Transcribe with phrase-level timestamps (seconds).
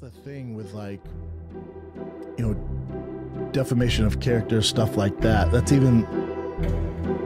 [0.00, 1.00] that's the thing with like,
[2.38, 5.52] you know, defamation of character, stuff like that.
[5.52, 6.02] That's even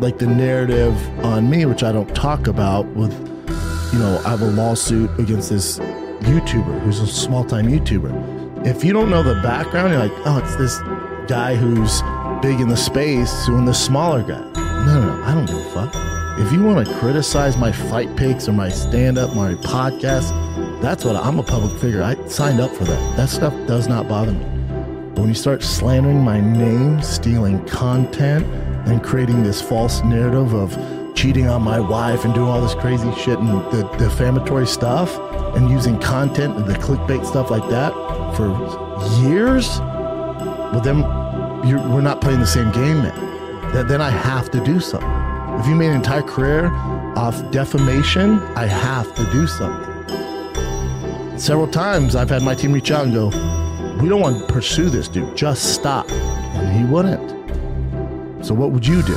[0.00, 3.12] like the narrative on me, which I don't talk about with,
[3.92, 8.66] you know, I have a lawsuit against this YouTuber who's a small time YouTuber.
[8.66, 10.78] If you don't know the background, you're like, oh, it's this
[11.28, 12.02] guy who's
[12.42, 14.40] big in the space suing the smaller guy.
[14.84, 15.94] No, no, no, I don't give a fuck.
[16.38, 20.32] If you want to criticize my fight picks or my stand up, my podcast,
[20.80, 22.02] that's what I'm a public figure.
[22.02, 23.16] I signed up for that.
[23.16, 24.44] That stuff does not bother me.
[25.10, 28.46] But when you start slandering my name, stealing content,
[28.88, 30.76] and creating this false narrative of
[31.14, 35.18] cheating on my wife and doing all this crazy shit and the defamatory stuff
[35.56, 37.92] and using content and the clickbait stuff like that
[38.36, 38.48] for
[39.28, 39.80] years,
[40.70, 41.02] well, then
[41.92, 43.72] we're not playing the same game, man.
[43.72, 45.10] Then, then I have to do something.
[45.58, 46.70] If you made an entire career
[47.16, 49.97] off defamation, I have to do something.
[51.38, 53.28] Several times I've had my team reach out and go,
[54.02, 56.10] We don't want to pursue this dude, just stop.
[56.10, 58.44] And he wouldn't.
[58.44, 59.16] So what would you do?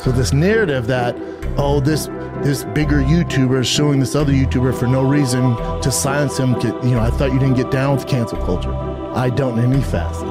[0.00, 1.16] So this narrative that,
[1.56, 2.06] oh, this
[2.44, 6.54] this bigger YouTuber is suing this other YouTuber for no reason to silence him.
[6.60, 8.72] You know, I thought you didn't get down with cancel culture.
[8.72, 10.28] I don't in any facet.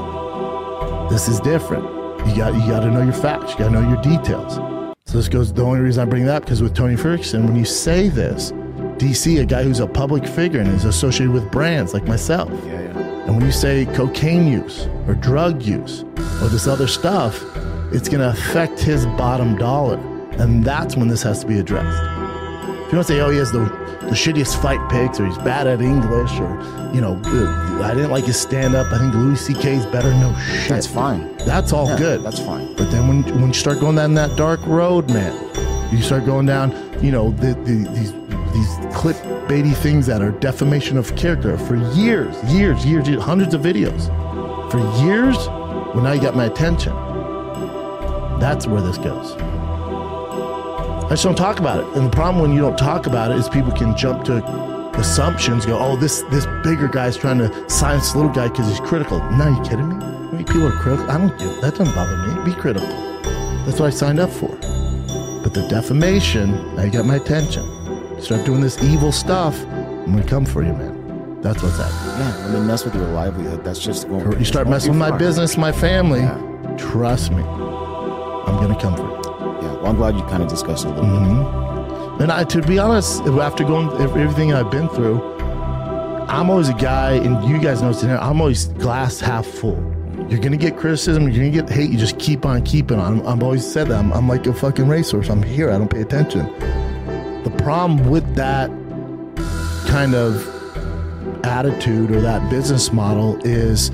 [1.10, 1.84] This is different.
[2.28, 3.52] You got you got to know your facts.
[3.52, 4.56] You got to know your details.
[5.06, 5.52] So this goes.
[5.52, 8.54] The only reason I bring that up because with Tony Ferguson, when you say this,
[8.98, 12.50] DC, a guy who's a public figure and is associated with brands like myself.
[12.66, 13.00] Yeah, yeah.
[13.26, 16.04] And when you say cocaine use or drug use
[16.42, 17.44] or this other stuff,
[17.94, 19.98] it's going to affect his bottom dollar.
[20.40, 22.02] And that's when this has to be addressed.
[22.86, 23.60] If you don't say, oh, he has the,
[24.02, 26.50] the shittiest fight picks or he's bad at English or,
[26.94, 27.20] you know,
[27.84, 28.88] I didn't like his stand up.
[28.94, 29.76] I think Louis C.K.
[29.76, 30.12] is better.
[30.14, 30.70] No shit.
[30.70, 31.36] That's fine.
[31.40, 32.24] That's all Yeah, good.
[32.24, 32.76] That's fine.
[32.76, 35.34] But then when, when you start going down that dark road, man,
[35.94, 36.72] you start going down,
[37.04, 38.12] you know, the, the, these
[38.58, 43.62] these clickbaity things that are defamation of character for years, years, years, years, hundreds of
[43.62, 44.08] videos.
[44.72, 45.38] For years,
[45.94, 46.94] well, I got my attention.
[48.40, 49.34] That's where this goes.
[51.06, 51.96] I just don't talk about it.
[51.96, 54.44] And the problem when you don't talk about it is people can jump to
[54.96, 58.80] assumptions, go, oh, this this bigger guy's trying to silence the little guy because he's
[58.80, 59.20] critical.
[59.34, 60.44] No, you kidding me?
[60.44, 61.10] People are critical?
[61.12, 62.44] I don't give that doesn't bother me.
[62.44, 62.90] Be critical.
[63.66, 64.50] That's what I signed up for.
[65.44, 67.77] But the defamation, now you got my attention.
[68.20, 71.42] Start doing this evil stuff, I'm gonna come for you, man.
[71.42, 72.20] That's what's happening.
[72.20, 74.40] Yeah, when they mess with your livelihood, that's just going.
[74.40, 76.22] You start messing with my business, my family.
[76.22, 76.76] Yeah.
[76.78, 79.62] Trust me, I'm gonna come for you.
[79.62, 82.22] Yeah, well, I'm glad you kind of discussed it a little Mm-hmm.
[82.24, 85.22] And I, to be honest, after going everything I've been through,
[86.28, 89.78] I'm always a guy, and you guys know today, I'm always glass half full.
[90.28, 91.92] You're gonna get criticism, you're gonna get hate.
[91.92, 93.26] You just keep on keeping on.
[93.28, 94.00] I've always said that.
[94.00, 95.30] I'm, I'm like a fucking racehorse.
[95.30, 95.70] I'm here.
[95.70, 96.48] I don't pay attention.
[97.68, 98.70] The problem with that
[99.90, 100.48] kind of
[101.44, 103.92] attitude or that business model is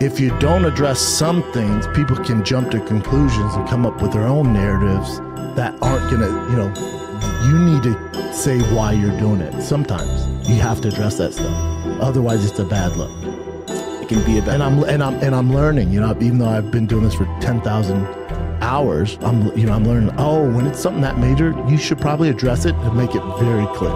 [0.00, 4.12] if you don't address some things, people can jump to conclusions and come up with
[4.12, 5.18] their own narratives
[5.54, 9.62] that aren't gonna, you know, you need to say why you're doing it.
[9.62, 12.00] Sometimes you have to address that stuff.
[12.00, 13.12] Otherwise, it's a bad look.
[14.02, 14.54] It can be a bad.
[14.54, 15.92] And I'm and I'm and I'm learning.
[15.92, 18.04] You know, even though I've been doing this for ten thousand
[18.66, 20.12] hours, I'm you know I'm learning.
[20.18, 23.66] Oh, when it's something that major, you should probably address it and make it very
[23.76, 23.92] clear.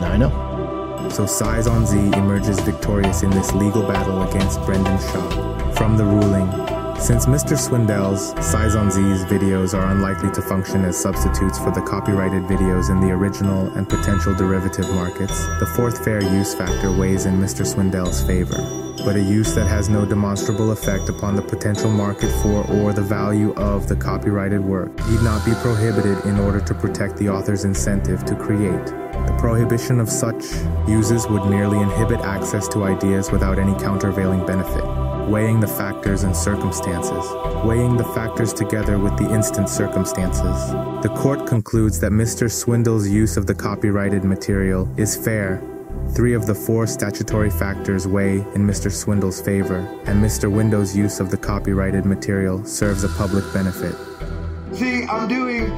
[0.00, 1.08] Now I know.
[1.10, 5.76] So Size on Z emerges victorious in this legal battle against Brendan Schaub.
[5.76, 6.48] From the ruling,
[7.00, 7.58] since Mr.
[7.58, 12.90] Swindell's Size on Z's videos are unlikely to function as substitutes for the copyrighted videos
[12.90, 17.66] in the original and potential derivative markets, the fourth fair use factor weighs in Mr.
[17.66, 18.89] Swindell's favor.
[19.04, 23.02] But a use that has no demonstrable effect upon the potential market for or the
[23.02, 27.64] value of the copyrighted work need not be prohibited in order to protect the author's
[27.64, 28.86] incentive to create.
[28.86, 30.44] The prohibition of such
[30.86, 34.84] uses would merely inhibit access to ideas without any countervailing benefit.
[35.28, 37.24] Weighing the factors and circumstances.
[37.64, 40.72] Weighing the factors together with the instant circumstances.
[41.02, 42.50] The court concludes that Mr.
[42.50, 45.62] Swindell's use of the copyrighted material is fair.
[46.14, 48.90] Three of the four statutory factors weigh in Mr.
[48.90, 50.50] Swindell's favor, and Mr.
[50.50, 53.94] Window's use of the copyrighted material serves a public benefit.
[54.74, 55.68] See, I'm doing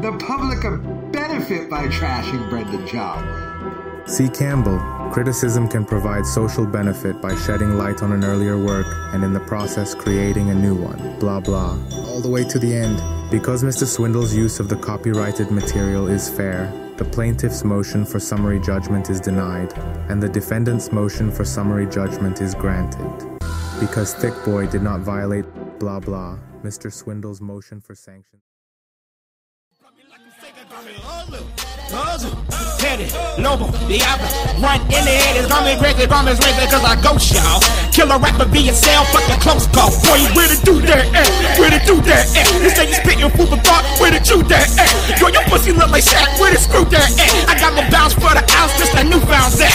[0.00, 0.78] the public a
[1.10, 4.08] benefit by trashing Brendan Schaub.
[4.08, 4.28] C.
[4.28, 4.78] Campbell,
[5.12, 9.40] criticism can provide social benefit by shedding light on an earlier work and in the
[9.40, 11.18] process creating a new one.
[11.18, 11.76] Blah blah.
[11.92, 13.02] All the way to the end.
[13.30, 13.86] Because Mr.
[13.86, 19.20] Swindell's use of the copyrighted material is fair, the plaintiff's motion for summary judgment is
[19.20, 19.72] denied,
[20.10, 23.40] and the defendant's motion for summary judgment is granted.
[23.80, 25.46] Because Thick Boy did not violate
[25.78, 26.92] blah blah, Mr.
[26.92, 27.94] Swindell's motion for
[30.70, 31.10] sanction.
[32.78, 34.30] Teddy, Noble, Diablo,
[34.62, 35.36] run in the head.
[35.36, 37.60] It's be crazy, be crazy, cause I ghost y'all.
[37.90, 39.90] Kill a rapper, be yourself, fuck the close call.
[40.06, 41.28] Boy, where to do that at?
[41.58, 42.40] Where to do that eh?
[42.40, 42.62] at?
[42.62, 44.90] You say you spitting food for thought, where to do that at?
[45.20, 47.30] Yo, your pussy look like Shaq, where to screw that at?
[47.50, 49.74] I got my bounce for the ounce, just a newfound that.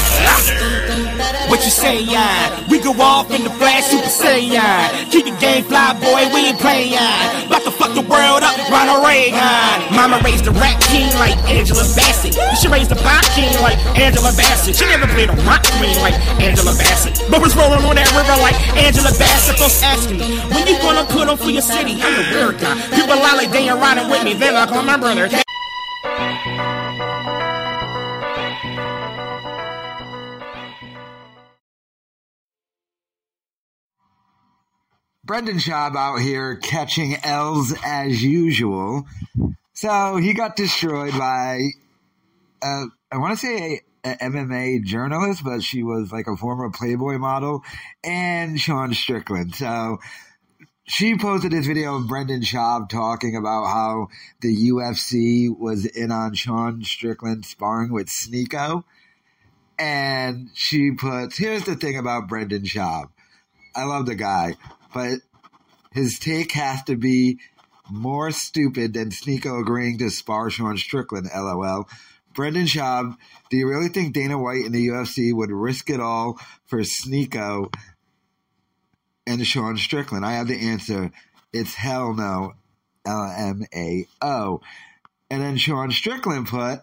[1.52, 2.64] What you say, yeah?
[2.72, 5.12] We go off in the flash, Super Saiyan.
[5.12, 6.96] Keep the game fly, boy, we ain't playing.
[6.96, 9.94] About to fuck the world up, Ronald Reagan.
[9.94, 12.36] Mama raised a rap king like Angela Bassett.
[12.58, 14.76] She raised a pop king like Angela Bassett.
[14.76, 17.20] She never played a rock queen like Angela Bassett.
[17.30, 19.58] But was rolling on that river like Angela Bassett.
[19.58, 21.98] Folks asking me, when you gonna put on for your city?
[22.02, 22.76] I'm a weird guy.
[22.94, 24.34] People lie like they ain't riding with me.
[24.34, 25.30] Then I call my brother.
[35.26, 39.08] Brendan Schaub out here catching L's as usual.
[39.76, 41.60] So he got destroyed by,
[42.62, 46.72] uh, I want to say a, a MMA journalist, but she was like a former
[46.72, 47.62] Playboy model,
[48.02, 49.54] and Sean Strickland.
[49.54, 50.00] So
[50.88, 54.08] she posted this video of Brendan Schaub talking about how
[54.40, 58.86] the UFC was in on Sean Strickland sparring with Sneako.
[59.78, 63.10] And she puts, here's the thing about Brendan Schaub.
[63.76, 64.56] I love the guy,
[64.94, 65.20] but
[65.92, 67.40] his take has to be
[67.90, 71.88] more stupid than Sneako agreeing to spar Sean Strickland, lol.
[72.34, 73.16] Brendan Schaub,
[73.50, 77.74] do you really think Dana White and the UFC would risk it all for Sneako
[79.26, 80.26] and Sean Strickland?
[80.26, 81.12] I have the answer.
[81.54, 82.54] It's hell no.
[83.06, 84.62] LMAO.
[85.30, 86.82] And then Sean Strickland put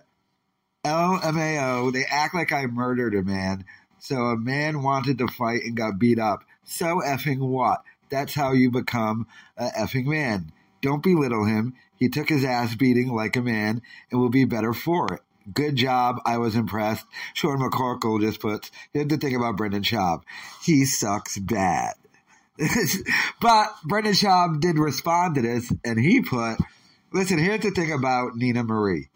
[0.85, 1.93] LMAO.
[1.93, 3.65] They act like I murdered a man.
[3.99, 6.45] So a man wanted to fight and got beat up.
[6.65, 7.83] So effing what?
[8.09, 9.27] That's how you become
[9.57, 10.53] a effing man.
[10.83, 11.75] Don't belittle him.
[11.97, 13.81] He took his ass beating like a man
[14.11, 15.21] and will be better for it.
[15.53, 16.17] Good job.
[16.27, 17.07] I was impressed.
[17.33, 20.23] Sean McCorkle just puts, here's the thing about Brendan Schaub.
[20.65, 21.95] He sucks bad.
[23.41, 26.59] but Brendan Schaub did respond to this and he put,
[27.13, 29.09] listen, here's the thing about Nina Marie.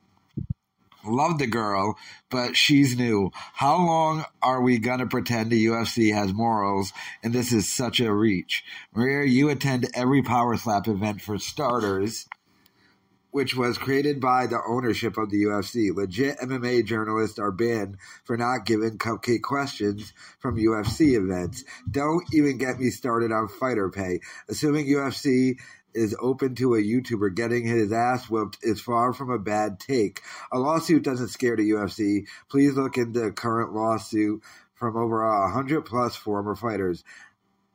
[1.06, 1.96] Love the girl,
[2.30, 3.30] but she's new.
[3.54, 6.92] How long are we gonna pretend the UFC has morals
[7.22, 8.64] and this is such a reach?
[8.94, 12.26] Maria, you attend every power slap event for starters,
[13.30, 15.94] which was created by the ownership of the UFC.
[15.94, 21.62] Legit MMA journalists are banned for not giving cupcake questions from UFC events.
[21.90, 24.20] Don't even get me started on fighter pay.
[24.48, 25.58] Assuming UFC
[25.96, 30.20] is open to a YouTuber getting his ass whooped is far from a bad take.
[30.52, 32.26] A lawsuit doesn't scare the UFC.
[32.48, 34.43] Please look into current lawsuit
[34.75, 37.02] from over a hundred plus former fighters.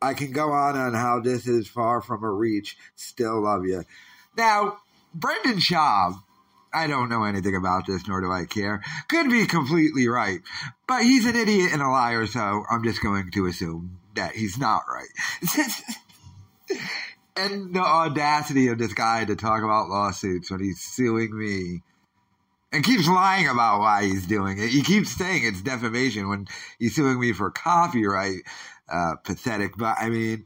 [0.01, 2.77] I can go on on how this is far from a reach.
[2.95, 3.83] Still love you.
[4.37, 4.77] Now,
[5.13, 6.15] Brendan Schaub,
[6.73, 8.81] I don't know anything about this, nor do I care.
[9.09, 10.39] Could be completely right,
[10.87, 14.57] but he's an idiot and a liar, so I'm just going to assume that he's
[14.57, 15.09] not right.
[17.35, 21.81] and the audacity of this guy to talk about lawsuits when he's suing me
[22.71, 24.69] and keeps lying about why he's doing it.
[24.69, 26.47] He keeps saying it's defamation when
[26.79, 28.41] he's suing me for copyright.
[28.89, 30.43] Uh, pathetic, but I mean,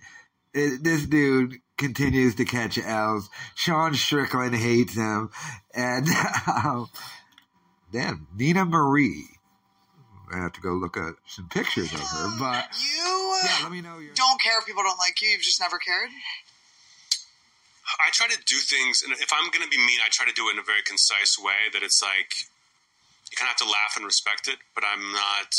[0.54, 3.28] it, this dude continues to catch L's.
[3.56, 5.32] Sean Strickland hates him,
[5.74, 6.08] and
[6.48, 6.88] um,
[7.92, 9.26] damn, Nina Marie.
[10.32, 13.82] I have to go look at some pictures of her, but You yeah, let me
[13.82, 14.14] know your.
[14.14, 15.30] don't care if people don't like you.
[15.30, 16.10] You've just never cared.
[17.86, 20.34] I try to do things, and if I'm going to be mean, I try to
[20.34, 22.50] do it in a very concise way that it's like
[23.30, 25.54] you kind of have to laugh and respect it, but I'm not.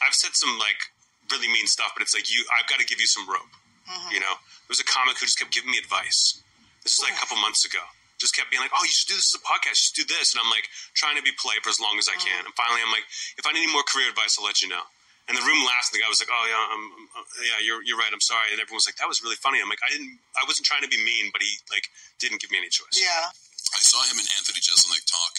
[0.00, 0.80] I've said some like
[1.28, 2.44] really mean stuff, but it's like you.
[2.56, 3.52] I've got to give you some rope.
[3.84, 4.16] Mm-hmm.
[4.16, 6.40] You know, there was a comic who just kept giving me advice.
[6.82, 7.84] This is like a couple months ago.
[8.16, 9.76] Just kept being like, "Oh, you should do this as a podcast.
[9.76, 12.08] You should do this," and I'm like trying to be polite for as long as
[12.08, 12.28] I mm-hmm.
[12.28, 12.40] can.
[12.48, 14.88] And finally, I'm like, "If I need any more career advice, I'll let you know."
[15.30, 16.84] And the room laughed, and the guy was like, "Oh yeah, um,
[17.14, 18.10] uh, yeah, you're you're right.
[18.10, 20.18] I'm sorry." And everyone was like, "That was really funny." I'm like, "I didn't.
[20.34, 21.86] I wasn't trying to be mean, but he like
[22.18, 23.30] didn't give me any choice." Yeah.
[23.70, 25.38] I saw him and Anthony Jeselnik talk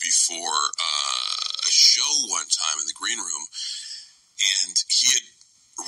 [0.00, 3.44] before uh, a show one time in the green room,
[4.64, 5.24] and he had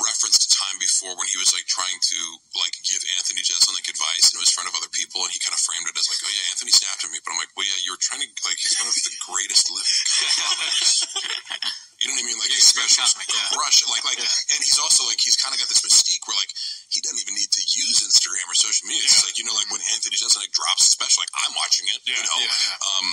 [0.01, 2.19] referenced a time before when he was like trying to
[2.59, 5.39] like give Anthony Jeselnik advice, and it was in front of other people, and he
[5.43, 7.53] kind of framed it as like, "Oh yeah, Anthony snapped at me," but I'm like,
[7.55, 10.01] "Well, yeah, you're trying to like he's one of the greatest living
[10.39, 11.07] comics."
[12.05, 12.37] You know what I mean?
[12.43, 13.49] Like Yeah, he's he's a great special yeah.
[13.57, 16.53] crush, like like, and he's also like he's kind of got this mystique where like
[16.93, 19.01] he doesn't even need to use Instagram or social media.
[19.09, 19.25] It's Yeah.
[19.25, 22.05] just like you know, like when Anthony Jeselnik drops a special, like I'm watching it.
[22.05, 22.77] Yeah, you know, yeah, yeah.
[22.93, 23.09] um,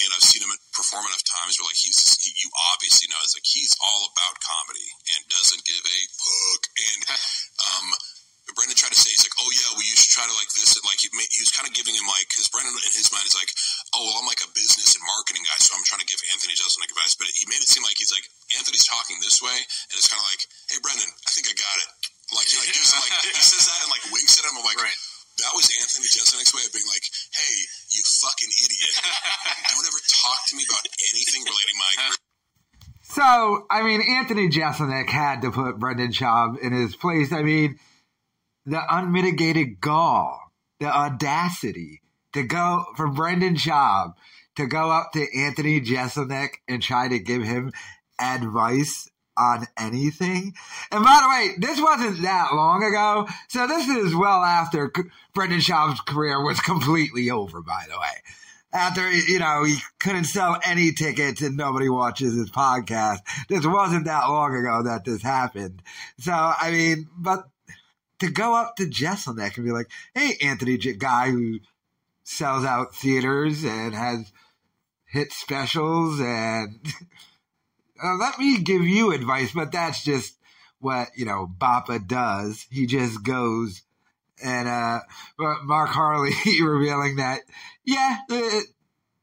[0.00, 3.36] and I've seen him perform enough times where like he's he, you obviously know it's
[3.36, 6.62] like he's all about comedy and doesn't give a fuck.
[6.72, 7.00] And
[7.68, 7.86] um,
[8.52, 10.76] Brendan tried to say he's like, oh yeah, well you should try to like this
[10.76, 13.08] and like he, made, he was kind of giving him like because Brendan in his
[13.12, 13.52] mind is like,
[13.96, 16.56] oh well I'm like a business and marketing guy, so I'm trying to give Anthony
[16.56, 19.94] Jeselnik advice, but he made it seem like he's like Anthony's talking this way, and
[19.96, 21.90] it's kind of like, hey Brendan, I think I got it.
[22.32, 24.56] Like he like, gives him, like he says that and like winks at him.
[24.56, 24.80] I'm like.
[24.80, 27.54] Right that was Anthony Jeselnik's way of being like, "Hey,
[27.90, 28.94] you fucking idiot!
[29.72, 32.22] Don't ever talk to me about anything relating my career."
[33.02, 37.32] So, I mean, Anthony Jeselnik had to put Brendan Schaub in his place.
[37.32, 37.78] I mean,
[38.64, 40.40] the unmitigated gall,
[40.80, 42.00] the audacity
[42.32, 44.14] to go from Brendan Schaub
[44.56, 47.72] to go up to Anthony Jeselnik and try to give him
[48.20, 50.54] advice on anything.
[50.90, 54.92] And by the way, this wasn't that long ago, so this is well after
[55.34, 57.62] Brendan Schaub's career was completely over.
[57.62, 58.22] By the way,
[58.72, 63.18] after you know he couldn't sell any tickets and nobody watches his podcast.
[63.48, 65.82] This wasn't that long ago that this happened.
[66.18, 67.44] So I mean, but
[68.20, 71.60] to go up to Jeselnik and be like, "Hey, Anthony, guy who
[72.22, 74.32] sells out theaters and has
[75.06, 76.78] hit specials and."
[78.02, 80.34] uh, let me give you advice, but that's just
[80.80, 82.66] what you know Bapa does.
[82.70, 83.82] He just goes
[84.42, 85.00] and uh
[85.38, 86.32] Mark Harley
[86.62, 87.40] revealing that
[87.84, 88.64] yeah, the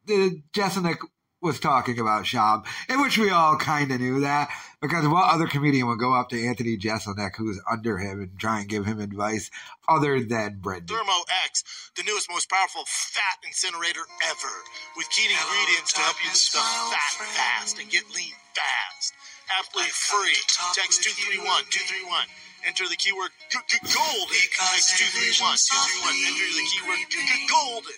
[0.06, 1.00] the Jeselnik
[1.42, 4.50] was talking about Schaub, in which we all kind of knew that
[4.82, 8.60] because what other comedian would go up to Anthony Jeselnik, who's under him, and try
[8.60, 9.50] and give him advice
[9.88, 10.88] other than Brendan?
[10.88, 11.64] Thermo X,
[11.96, 14.56] the newest, most powerful fat incinerator ever,
[14.98, 19.14] with key ingredients to help you stuff fat fast and get lean fast.
[19.58, 20.38] Absolutely free.
[20.76, 22.28] Text 231 231.
[22.68, 24.44] Enter the keyword g- g- golden.
[24.52, 26.16] Text 231 231.
[26.28, 27.98] Enter the keyword g- g- golden.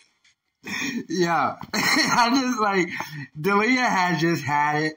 [1.10, 2.90] Yeah, I'm just like
[3.40, 4.94] D'Elia has just had it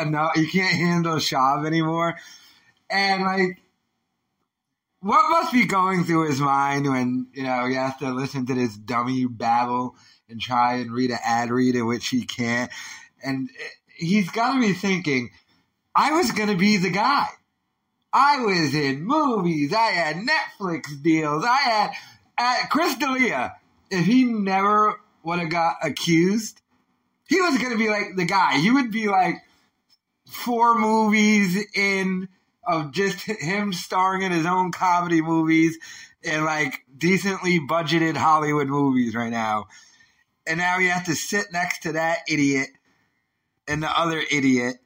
[0.00, 0.36] enough.
[0.36, 2.16] You can't handle Schaub anymore,
[2.88, 3.58] and like,
[5.00, 8.54] what must be going through his mind when you know he has to listen to
[8.54, 9.96] this dummy babble
[10.28, 12.70] and try and read an ad read in which he can't,
[13.22, 13.50] and
[13.94, 15.30] he's got to be thinking,
[15.94, 17.28] I was to be the guy.
[18.12, 19.72] I was in movies.
[19.72, 21.44] I had Netflix deals.
[21.44, 21.90] I had
[22.36, 23.56] uh, Chris D'Elia.
[23.92, 26.60] If he never would have got accused,
[27.28, 28.58] he was going to be like the guy.
[28.58, 29.36] He would be like
[30.26, 32.28] four movies in
[32.66, 35.78] of just him starring in his own comedy movies
[36.24, 39.66] and like decently budgeted Hollywood movies right now.
[40.46, 42.68] And now he has to sit next to that idiot
[43.68, 44.76] and the other idiot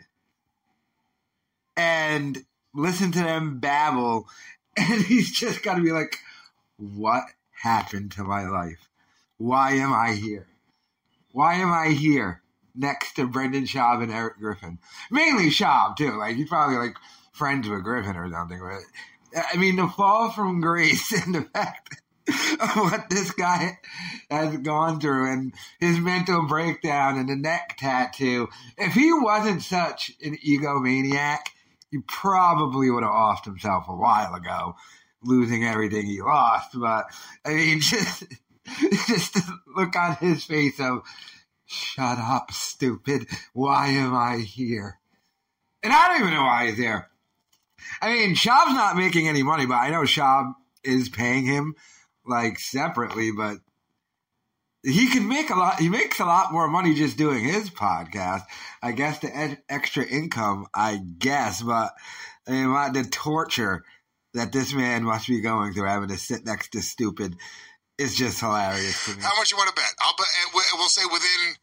[1.76, 2.44] and
[2.74, 4.26] listen to them babble.
[4.78, 6.18] And he's just got to be like,
[6.76, 7.22] what
[7.62, 8.85] happened to my life?
[9.38, 10.46] Why am I here?
[11.32, 12.42] Why am I here
[12.74, 14.78] next to Brendan Schaub and Erik Griffin?
[15.10, 16.16] Mainly Schaub, too.
[16.16, 16.96] Like, he's probably like
[17.32, 18.58] friends with Griffin or something.
[18.58, 23.78] But I mean, the fall from grace and the fact of what this guy
[24.30, 28.48] has gone through and his mental breakdown and the neck tattoo.
[28.76, 31.40] If he wasn't such an egomaniac,
[31.90, 34.74] he probably would have offed himself a while ago,
[35.22, 36.70] losing everything he lost.
[36.74, 37.06] But
[37.44, 38.24] I mean, just
[39.06, 41.02] just the look on his face of
[41.66, 43.26] "Shut up, stupid!
[43.52, 44.98] Why am I here?"
[45.82, 47.10] And I don't even know why he's there.
[48.00, 51.74] I mean, Schaub's not making any money, but I know Schaub is paying him
[52.26, 53.58] like separately, but
[54.82, 55.78] he can make a lot.
[55.80, 58.42] He makes a lot more money just doing his podcast.
[58.82, 61.92] I guess the ed- extra income, I guess, but
[62.46, 63.84] I mean, the torture
[64.34, 67.36] that this man must be going through having to sit next to stupid
[67.98, 69.22] is just hilarious to me.
[69.24, 69.88] How much you want to bet?
[70.00, 70.28] I'll bet.
[70.44, 71.56] and we- We'll say within.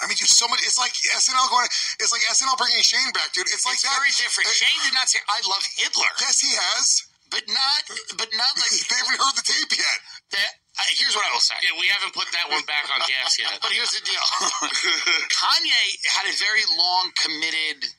[0.00, 0.62] I mean, dude, so much.
[0.62, 1.66] It's like SNL going.
[1.98, 3.50] It's like SNL bringing Shane back, dude.
[3.50, 3.98] It's like It's that.
[3.98, 4.46] very different.
[4.48, 6.06] Uh, Shane did not say, I love Hitler.
[6.22, 7.02] Yes, he has.
[7.34, 7.80] But not,
[8.16, 8.72] but not like.
[8.88, 9.98] they haven't heard the tape yet.
[10.38, 11.58] That, uh, here's what I will say.
[11.60, 13.58] Yeah, we haven't put that one back on gas yet.
[13.62, 14.22] But here's the deal
[15.34, 15.82] Kanye
[16.14, 17.90] had a very long, committed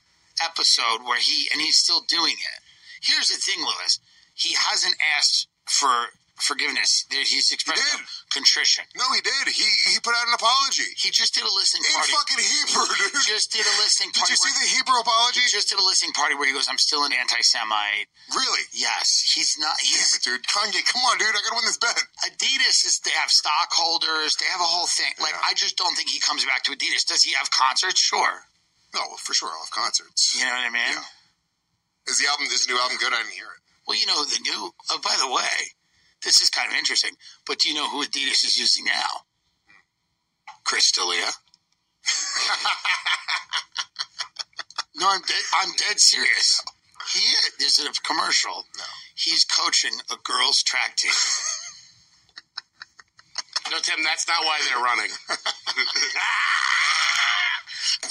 [0.41, 2.59] episode where he, and he's still doing it.
[3.03, 3.99] Here's the thing, Lewis.
[4.33, 6.09] He hasn't asked for
[6.41, 7.05] forgiveness.
[7.11, 8.01] He's expressed did.
[8.33, 8.83] contrition.
[8.95, 9.51] No, he did.
[9.53, 12.09] He he put out an apology He just did a listening party.
[12.09, 12.33] in party.
[12.35, 14.33] fucking Hebrew, He just did a listening party.
[14.33, 15.41] Did you see the Hebrew apology?
[15.45, 18.63] He just did a listening party where he goes, "I'm still an anti-Semite." Really?
[18.73, 19.77] Yes, he's not.
[19.79, 20.43] Damn it, dude.
[20.47, 21.29] Kanye, come on, dude.
[21.31, 21.97] I gotta win this bet.
[22.25, 25.11] Adidas is they have stockholders, they have a whole thing.
[25.19, 27.05] Like I just don't think he comes back to Adidas.
[27.05, 27.99] Does he have concerts?
[27.99, 28.43] Sure.
[28.95, 29.49] No, for sure.
[29.49, 30.33] I'll have concerts.
[30.37, 30.93] You know what I mean?
[30.97, 31.03] Yeah.
[32.07, 32.47] Is the album?
[32.49, 33.13] Is the new album good?
[33.13, 33.61] I didn't hear it.
[33.87, 34.73] Well, you know the new.
[34.89, 35.73] Oh, by the way,
[36.23, 37.11] this is kind of interesting.
[37.45, 39.25] But do you know who Adidas is using now?
[40.63, 41.29] Chris D'Elia.
[44.95, 45.43] no, I'm dead.
[45.61, 46.61] I'm dead serious.
[47.13, 47.51] He is.
[47.57, 48.65] There's a commercial.
[48.77, 48.83] No.
[49.15, 51.11] He's coaching a girls' track team.
[53.71, 55.11] No, Tim, that's not why they're running.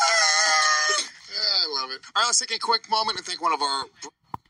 [0.01, 1.09] Ah,
[1.41, 2.01] I love it.
[2.15, 3.85] All right, let's take a quick moment and thank one of our.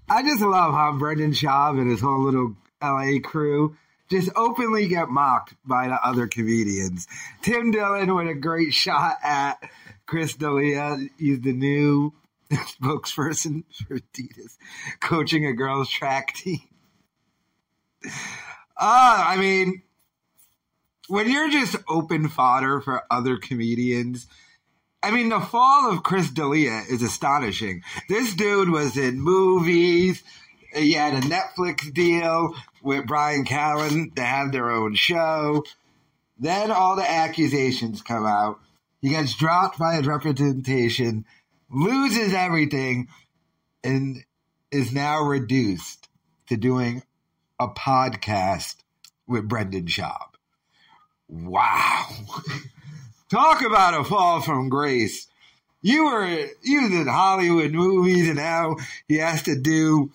[0.08, 3.76] I just love how Brendan Schaub and his whole little LA crew
[4.11, 7.06] just openly get mocked by the other comedians.
[7.42, 9.58] Tim Dillon with a great shot at
[10.06, 10.97] Chris D'Elia.
[11.18, 12.14] He's the new
[12.50, 14.56] spokesperson for Adidas,
[15.00, 16.61] coaching a girls' track team.
[18.04, 18.11] Uh,
[18.78, 19.82] I mean,
[21.08, 24.26] when you're just open fodder for other comedians,
[25.02, 27.82] I mean, the fall of Chris D'Elia is astonishing.
[28.08, 30.23] This dude was in movies.
[30.78, 35.64] He had a Netflix deal with Bryan Callen to have their own show.
[36.38, 38.61] Then all the accusations come out.
[39.00, 41.25] He gets dropped by his representation,
[41.70, 43.08] loses everything,
[43.85, 44.25] and
[44.70, 46.08] is now reduced
[46.49, 47.02] to doing
[47.61, 48.76] a podcast
[49.26, 50.35] with Brendan Schaub.
[51.28, 52.08] Wow.
[53.30, 55.26] Talk about a fall from grace.
[55.82, 56.26] You were
[56.62, 60.11] you in Hollywood movies and now he has to do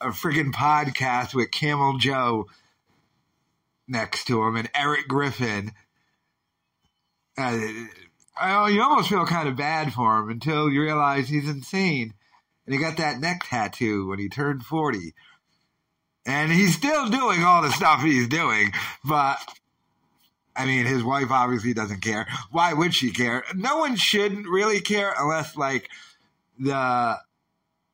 [0.00, 2.46] a freaking podcast with Camel Joe
[3.86, 5.72] next to him and Erik Griffin.
[7.36, 7.58] Uh,
[8.68, 12.14] you almost feel kind of bad for him until you realize he's insane.
[12.66, 15.14] And he got that neck tattoo when he turned 40.
[16.26, 19.38] And he's still doing all the stuff he's doing, but
[20.54, 22.26] I mean, his wife obviously doesn't care.
[22.50, 23.44] Why would she care?
[23.54, 25.88] No one should really care unless, like,
[26.58, 27.18] the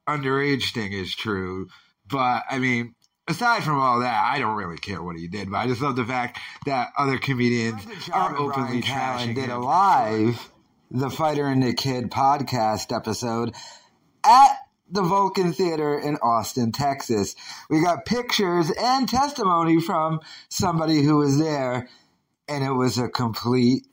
[0.08, 1.68] underage thing is true.
[2.08, 2.94] But, I mean,
[3.28, 5.50] aside from all that, I don't really care what he did.
[5.50, 7.82] But I just love the fact that other comedians
[8.12, 10.50] are openly trashing did a live
[10.90, 13.52] the Fighter and the Kid podcast episode
[14.22, 14.58] at
[14.88, 17.34] the Vulcan Theater in Austin, Texas.
[17.68, 21.88] We got pictures and testimony from somebody who was there,
[22.48, 23.88] and it was a complete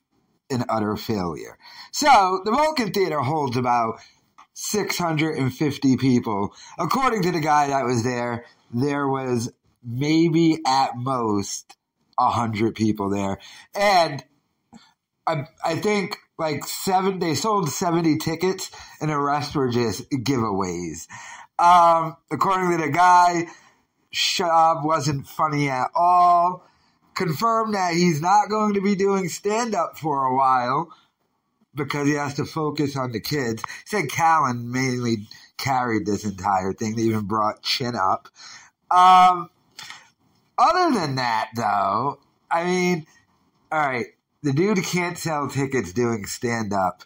[0.52, 1.58] and utter failure.
[1.92, 4.00] So, the Vulcan Theater holds about
[4.54, 6.54] 650 people.
[6.78, 9.52] According to the guy that was there, there was
[9.84, 11.76] maybe at most
[12.18, 13.40] 100 people there.
[13.76, 14.24] And
[15.26, 21.08] I, I think like seven, they sold 70 tickets and the rest were just giveaways.
[21.60, 23.48] Um, according to the guy,
[24.14, 26.68] Schaub wasn't funny at all.
[27.14, 30.90] Confirmed that he's not going to be doing stand up for a while
[31.76, 33.64] because he has to focus on the kids.
[33.64, 36.96] He said Callen mainly carried this entire thing.
[36.96, 38.28] They even brought Chin up.
[38.90, 39.50] Um,
[40.58, 43.08] other than that, though, I mean,
[43.72, 44.08] all right,
[44.44, 47.04] the dude can't sell tickets doing stand up,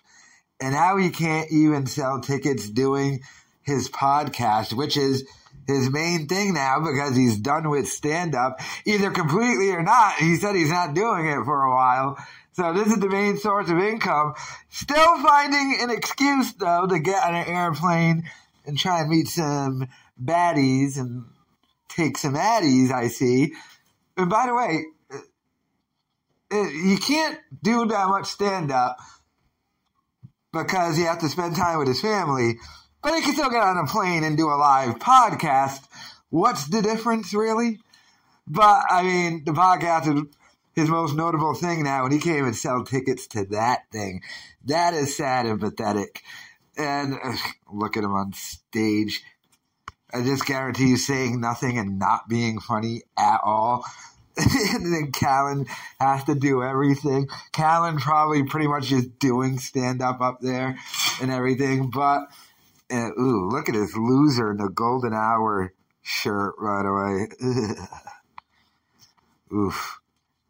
[0.60, 3.22] and now he can't even sell tickets doing
[3.62, 5.28] his podcast, which is
[5.68, 10.14] his main thing now because he's done with stand up, either completely or not.
[10.16, 12.18] He said he's not doing it for a while.
[12.56, 14.34] So this is the main source of income.
[14.70, 18.30] Still finding an excuse though to get on an airplane
[18.66, 19.90] and try and meet some
[20.24, 21.26] baddies and
[21.90, 22.92] take some addies.
[22.92, 23.52] I see.
[24.16, 29.00] And by the way, uh, uh, you can't do that much stand up
[30.54, 32.56] because you have to spend time with his family,
[33.04, 35.86] but he can still get on a plane and do a live podcast.
[36.30, 37.80] What's the difference, really?
[38.48, 40.24] But I mean, the podcast is
[40.76, 44.22] his most notable thing now, and he can't even sell tickets to that thing.
[44.66, 46.22] That is sad and pathetic.
[46.78, 47.16] And
[47.72, 49.22] look at him on stage.
[50.14, 53.86] I just guarantee you saying nothing and not being funny at all.
[54.38, 55.68] and then Callen
[56.00, 57.28] has to do everything.
[57.54, 60.78] Callen probably pretty much just doing stand up up there
[61.22, 61.90] and everything.
[61.90, 62.28] But
[62.92, 67.28] uh, ooh, look at this loser in the golden hour shirt right away.
[69.54, 70.00] Oof.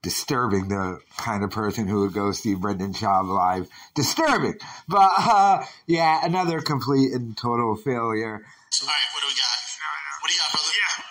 [0.06, 3.68] Disturbing the kind of person who would go see Brendan Schaub live.
[3.96, 4.54] Disturbing.
[4.88, 8.38] But uh, yeah, another complete and total failure.
[8.38, 9.58] All right, what do we got?
[9.82, 10.12] No, no.
[10.22, 10.70] What do you got, brother?
[10.78, 11.04] Yeah.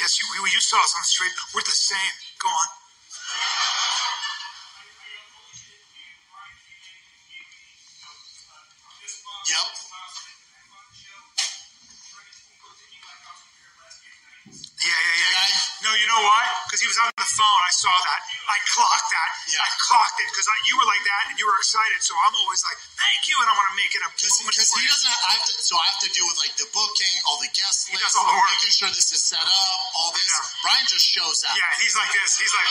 [0.00, 1.32] Yes, you, you saw us on the street.
[1.54, 2.16] We're the same.
[2.40, 2.68] Go on.
[9.52, 9.81] Yep.
[15.92, 16.48] No, you know why?
[16.64, 17.60] Because he was on the phone.
[17.68, 18.20] I saw that.
[18.48, 19.30] I clocked that.
[19.52, 19.60] Yeah.
[19.60, 22.00] I clocked it because you were like that and you were excited.
[22.00, 24.16] So I'm always like, thank you, and I want to make it up.
[24.16, 25.04] Because he doesn't.
[25.04, 27.52] Have, I have to, so I have to deal with like the booking, all the
[27.52, 28.56] guest He lists, all the work.
[28.56, 30.32] making sure this is set up, all this.
[30.64, 31.52] Bryan just shows up.
[31.60, 32.40] Yeah, he's like this.
[32.40, 32.68] He's like,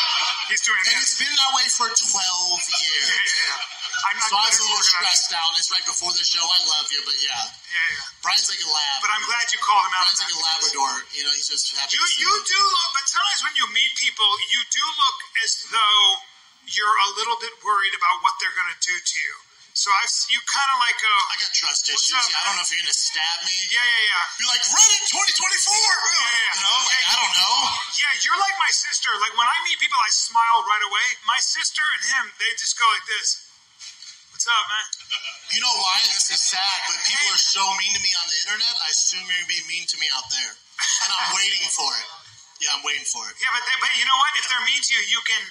[0.49, 1.13] he's doing and this.
[1.13, 2.65] it's been that way for 12 years.
[2.81, 3.80] Yeah, yeah, yeah.
[4.09, 5.51] I'm not so I was a little stressed out.
[5.61, 6.41] It's right before the show.
[6.41, 7.37] I love you, but yeah.
[7.37, 8.23] Yeah, yeah.
[8.25, 8.97] Bryan's like a lab.
[9.05, 10.05] But I'm glad you called him out.
[10.09, 10.91] Bryan's like a Labrador.
[11.13, 13.65] You know, he's just happy You to see you do look, but sometimes when you
[13.71, 16.03] meet people, you do look as though
[16.69, 19.35] you're a little bit worried about what they're going to do to you.
[19.71, 21.07] So I, you kind of like go.
[21.31, 22.11] I got trust issues.
[22.11, 23.55] up, Yeah, I don't know if you're gonna stab me.
[23.71, 24.23] Yeah, yeah, yeah.
[24.35, 25.15] Be like, run it 2024.
[25.15, 26.51] Yeah, yeah.
[26.51, 27.55] You know, like, I don't know.
[27.95, 29.15] Yeah, you're like my sister.
[29.23, 31.07] Like when I meet people, I smile right away.
[31.23, 33.50] My sister and him, they just go like this.
[34.41, 34.87] What's up, man?
[35.53, 36.01] You know why?
[36.17, 38.73] This is sad, but people are so mean to me on the internet.
[38.73, 42.07] I assume you're gonna be mean to me out there, and I'm waiting for it.
[42.57, 43.37] Yeah, I'm waiting for it.
[43.37, 44.33] Yeah, but they, but you know what?
[44.41, 45.43] If they're mean to you, you can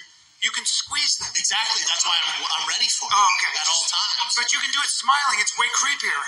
[0.43, 1.31] you can squeeze them.
[1.39, 1.87] Exactly.
[1.87, 3.15] That's why I'm, I'm ready for it.
[3.15, 3.63] Oh, okay.
[3.63, 4.35] At all times.
[4.35, 5.39] But you can do it smiling.
[5.39, 6.23] It's way creepier.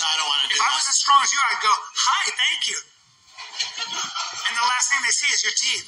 [0.00, 0.56] No, I don't want to do.
[0.56, 2.80] If do I was as strong as you, I'd go, "Hi, thank you,"
[4.40, 5.84] and the last thing they see is your teeth.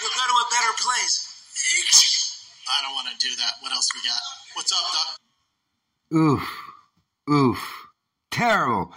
[0.00, 1.28] You'll go to a better place.
[2.72, 3.60] I don't want to do that.
[3.60, 4.35] What else we got?
[4.56, 4.78] What's up,
[6.10, 6.18] Doc?
[6.18, 6.72] Oof.
[7.30, 7.88] Oof.
[8.30, 8.90] Terrible.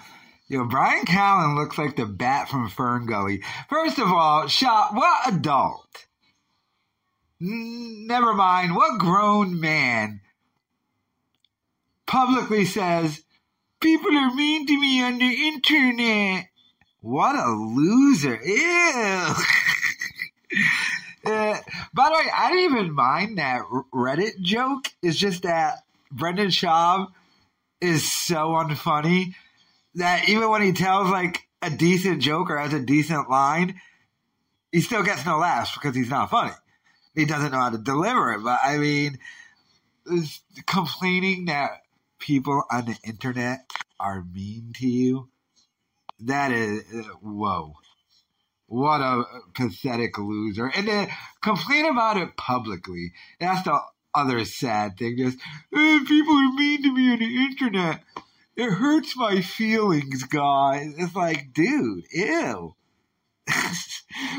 [0.48, 3.44] Yo, Bryan Callen looks like the bat from FernGully.
[3.70, 6.06] First of all, shot, what adult?
[7.42, 10.22] N- never mind, what grown man
[12.06, 13.22] publicly says,
[13.82, 16.46] people are mean to me on the internet?
[17.02, 18.40] What a loser.
[18.42, 19.34] Ew.
[21.26, 21.58] Uh,
[22.00, 24.86] by the way, I didn't even mind that Reddit joke.
[25.04, 27.08] It's just that Brendan Schaub
[27.82, 29.36] is so unfunny
[29.96, 33.82] that even when he tells like a decent joke or has a decent line,
[34.72, 36.54] he still gets no laughs because he's not funny.
[37.16, 38.44] He doesn't know how to deliver it.
[38.46, 39.20] But I mean,
[40.68, 41.82] complaining that
[42.18, 45.28] people on the internet are mean to you,
[46.22, 47.74] that is, uh, whoa.
[48.70, 49.24] What a
[49.56, 50.68] pathetic loser.
[50.68, 51.10] And then
[51.42, 53.14] complain about it publicly.
[53.40, 53.80] That's the
[54.14, 55.18] other sad thing.
[55.18, 55.40] Just,
[55.74, 58.04] "Eh, people are mean to me on the internet.
[58.56, 60.94] It hurts my feelings, guys.
[60.98, 62.76] It's like, dude, ew.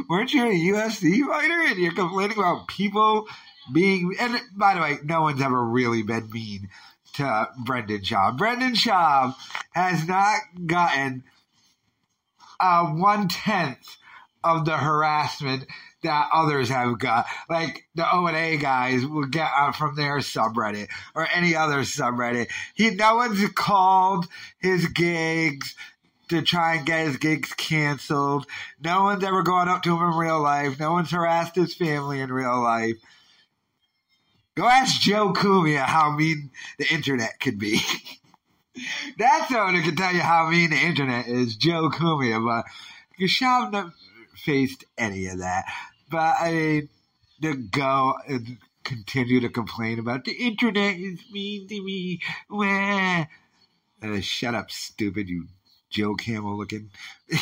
[0.09, 3.27] Weren't you a UFC fighter and you're complaining about people
[3.73, 4.15] being.
[4.21, 6.69] And by the way, no one's ever really been mean
[7.15, 8.39] to Brendan Schaub.
[8.39, 9.35] Brendan Schaub
[9.73, 11.25] has not gotten
[12.61, 13.97] one tenth
[14.43, 15.67] of the harassment
[16.03, 17.27] that others have got.
[17.49, 22.49] Like the O and A guys will get from their subreddit or any other subreddit.
[22.75, 24.27] He no one's called
[24.59, 25.75] his gigs
[26.29, 28.47] to try and get his gigs canceled.
[28.83, 30.79] No one's ever gone up to him in real life.
[30.79, 32.97] No one's harassed his family in real life.
[34.57, 37.81] Go ask Joe Cumia how mean the internet could be.
[39.19, 42.45] That's someone who can tell you how mean the internet is, Joe Cumia.
[42.45, 42.65] But
[43.21, 43.93] Gashab never
[44.45, 45.65] faced any of that.
[46.11, 46.89] But I mean,
[47.43, 52.21] to go and continue to complain about the internet is mean to me.
[52.49, 53.27] Wah.
[54.03, 55.47] Uh, shut up, stupid, you
[55.91, 56.91] Joe Camel looking.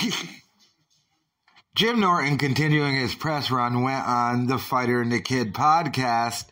[1.74, 6.46] Jim Norton, continuing his press run, went on the Fighter and the Kid podcast,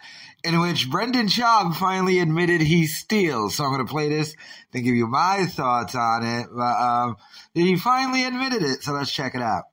[0.45, 3.57] in which Brendan Schaub finally admitted he steals.
[3.57, 4.37] So I'm going to play this
[4.73, 6.47] and give you my thoughts on it.
[6.55, 7.17] But um,
[7.55, 9.65] he finally admitted it, so let's check it out.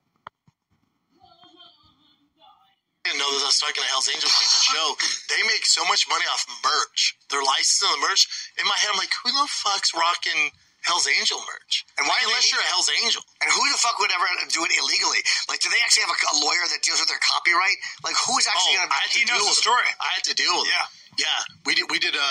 [1.22, 4.88] I didn't know that I was talking to Hell's Angels on the show.
[5.28, 7.20] They make so much money off merch.
[7.28, 8.24] They're licensed on the merch.
[8.56, 10.56] In my head, I'm like, who the fuck's rocking
[10.88, 11.84] Hell's Angel merch?
[12.00, 13.20] And why unless you're a Hell's Angel?
[13.44, 15.20] And who the fuck would ever do it illegally?
[15.52, 17.76] Like, do they actually have a, a lawyer that deals with their copyright?
[18.08, 19.90] Like, who's actually Oh, going to deal with story.
[20.00, 20.88] I had to deal with yeah.
[20.88, 21.28] it.
[21.28, 21.86] Yeah, we did.
[21.92, 22.30] We did a,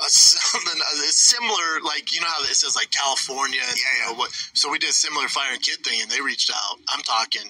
[0.00, 3.62] a something a similar, like you know how it says like California.
[3.62, 4.18] Yeah, yeah.
[4.18, 6.78] what, so we did a similar Fighter and Kid thing, and they reached out.
[6.90, 7.46] I'm talking,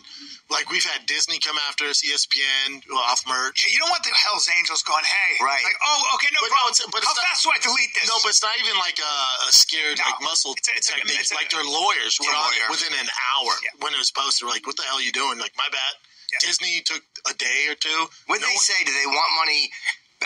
[0.52, 3.64] like we've had Disney come after us, ESPN off merch.
[3.64, 5.64] Yeah, you don't want the Hell's Angels going, hey, Right.
[5.64, 6.68] like, oh, okay, no But problem.
[6.68, 8.06] no, it's, but How not, fast do I delete this?
[8.12, 9.14] No, but it's not even like a,
[9.48, 11.16] a scared like muscle It's a- it's technique.
[11.20, 12.68] it's a- like their lawyers were on lawyer.
[12.68, 14.44] within an hour when it was posted.
[14.46, 15.40] We're like, what the hell are you doing?
[15.40, 15.94] Like, my bad.
[16.42, 16.98] Disney took
[17.30, 18.06] a day or two.
[18.26, 18.74] What they say?
[18.84, 19.70] Do they want money?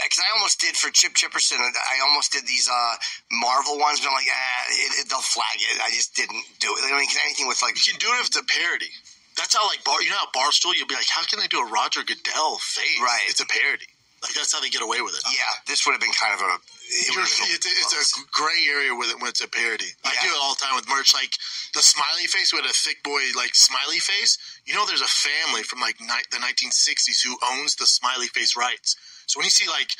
[0.04, 1.58] Because I almost did for Chip Chipperson.
[1.58, 2.94] I almost did these uh,
[3.32, 5.80] Marvel ones, but I'm like, ah, it, it, they'll flag it.
[5.82, 6.86] I just didn't do it.
[6.86, 8.92] I mean, anything with like, You can do it if it's a parody.
[9.36, 10.02] That's how like bar.
[10.02, 12.98] You know how Barstool, you'll be like, how can they do a Roger Goodell face?
[13.00, 13.22] Right.
[13.30, 13.86] It's a parody.
[14.22, 15.22] Like that's how they get away with it.
[15.30, 16.50] yeah, this would have been kind of a.
[16.90, 19.94] it it's, it's a gray area with it when it's a parody.
[20.02, 21.30] I do it all the time with merch, like
[21.70, 24.34] the smiley face with a thick boy like smiley face.
[24.66, 28.56] You know, there's a family from like ni- the 1960s who owns the smiley face
[28.56, 28.96] rights.
[29.28, 29.92] So when you see like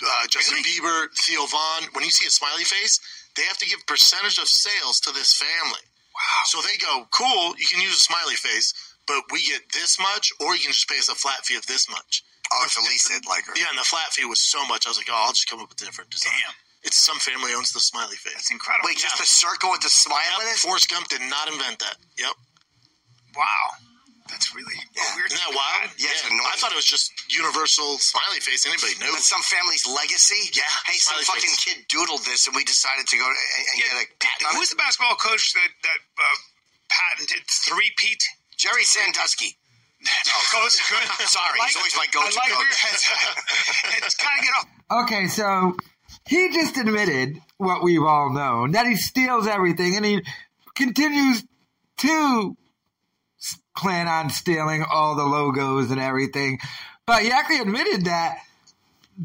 [0.00, 2.98] uh, Justin Bieber, Theo Von, when you see a smiley face,
[3.36, 5.84] they have to give percentage of sales to this family.
[6.16, 6.42] Wow.
[6.50, 8.74] So they go, cool, you can use a smiley face,
[9.06, 11.66] but we get this much, or you can just pay us a flat fee of
[11.66, 12.24] this much.
[12.50, 13.52] Oh, if Elise did like her.
[13.54, 14.86] Yeah, and the flat fee was so much.
[14.86, 16.32] I was like, oh, I'll just come up with a different design.
[16.32, 16.56] Damn.
[16.82, 18.34] It's some family owns the smiley face.
[18.34, 18.88] That's incredible.
[18.88, 20.56] Wait, just a circle with the smile in it?
[20.56, 21.96] Forrest Gump did not invent that.
[22.16, 22.32] Yep.
[23.36, 23.87] Wow.
[24.28, 25.02] That's really Yeah.
[25.16, 25.32] weird.
[25.32, 25.90] Isn't that wild?
[25.98, 28.66] Yeah, it's I thought it was just universal smiley face.
[28.66, 29.12] Anybody knows?
[29.18, 30.50] That's some family's legacy.
[30.54, 31.64] Yeah, Hey, some smiley fucking face.
[31.64, 34.76] kid doodled this, and we decided to go and, and get a patent Who's it.
[34.76, 36.36] the basketball coach that that uh,
[36.88, 38.22] patented three Pete?
[38.56, 39.56] Jerry Sandusky.
[40.50, 40.74] Close.
[41.26, 42.58] Sorry, I he's always my go-to like coach.
[42.58, 45.02] where- it's kind of get off.
[45.04, 45.76] Okay, so
[46.26, 50.22] he just admitted what we've all known that he steals everything and he
[50.74, 51.44] continues
[51.98, 52.67] to s-
[53.78, 56.58] plan on stealing all the logos and everything.
[57.06, 58.38] But he actually admitted that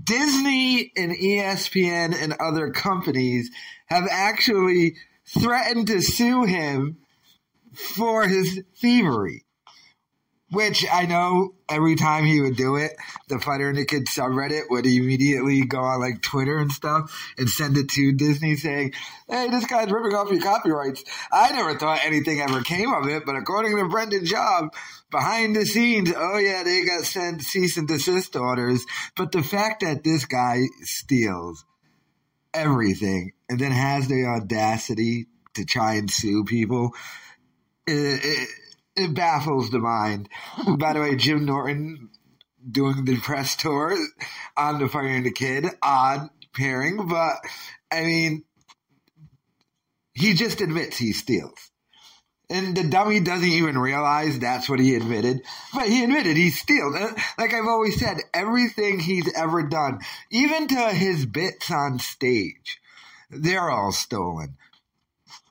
[0.02, 3.52] Disney and ESPN and other companies
[3.88, 6.98] have actually threatened to sue him
[7.74, 9.46] for his thievery.
[10.54, 12.92] Which I know every time he would do it,
[13.28, 17.12] the Fighter and the Kid subreddit uh, would immediately go on like Twitter and stuff
[17.40, 18.94] and send it to Disney saying,
[19.28, 21.04] Hey, this guy's ripping off your copyrights.
[21.32, 24.70] I never thought anything ever came of it, but according to Brendan Schaub,
[25.10, 28.86] behind the scenes, oh yeah, they got sent cease and desist orders.
[29.16, 31.66] But the fact that this guy steals
[32.54, 36.92] everything and then has the audacity to try and sue people,
[37.88, 38.50] it, it,
[38.96, 40.30] it baffles the mind.
[40.78, 42.10] By the way, Jim Norton
[42.70, 43.98] doing the press tour
[44.56, 47.38] on the Fighter and the Kid, odd pairing, but
[47.92, 48.44] I mean,
[50.14, 51.72] he just admits he steals.
[52.50, 55.42] And the dummy doesn't even realize that's what he admitted.
[55.74, 56.94] But he admitted he steals.
[57.38, 62.80] Like I've always said, everything he's ever done, even to his bits on stage,
[63.32, 64.58] they're all stolen.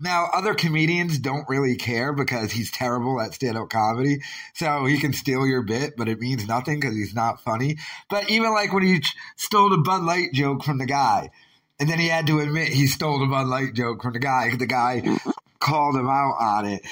[0.02, 4.18] Now, other comedians don't really care because he's terrible at stand up comedy.
[4.52, 7.78] So he can steal your bit, but it means nothing because he's not funny.
[8.10, 9.00] But even like when he
[9.36, 11.30] stole the Bud Light joke from the guy,
[11.78, 14.54] and then he had to admit he stole the Bud Light joke from the guy,
[14.56, 15.18] the guy
[15.60, 16.82] called him out on it.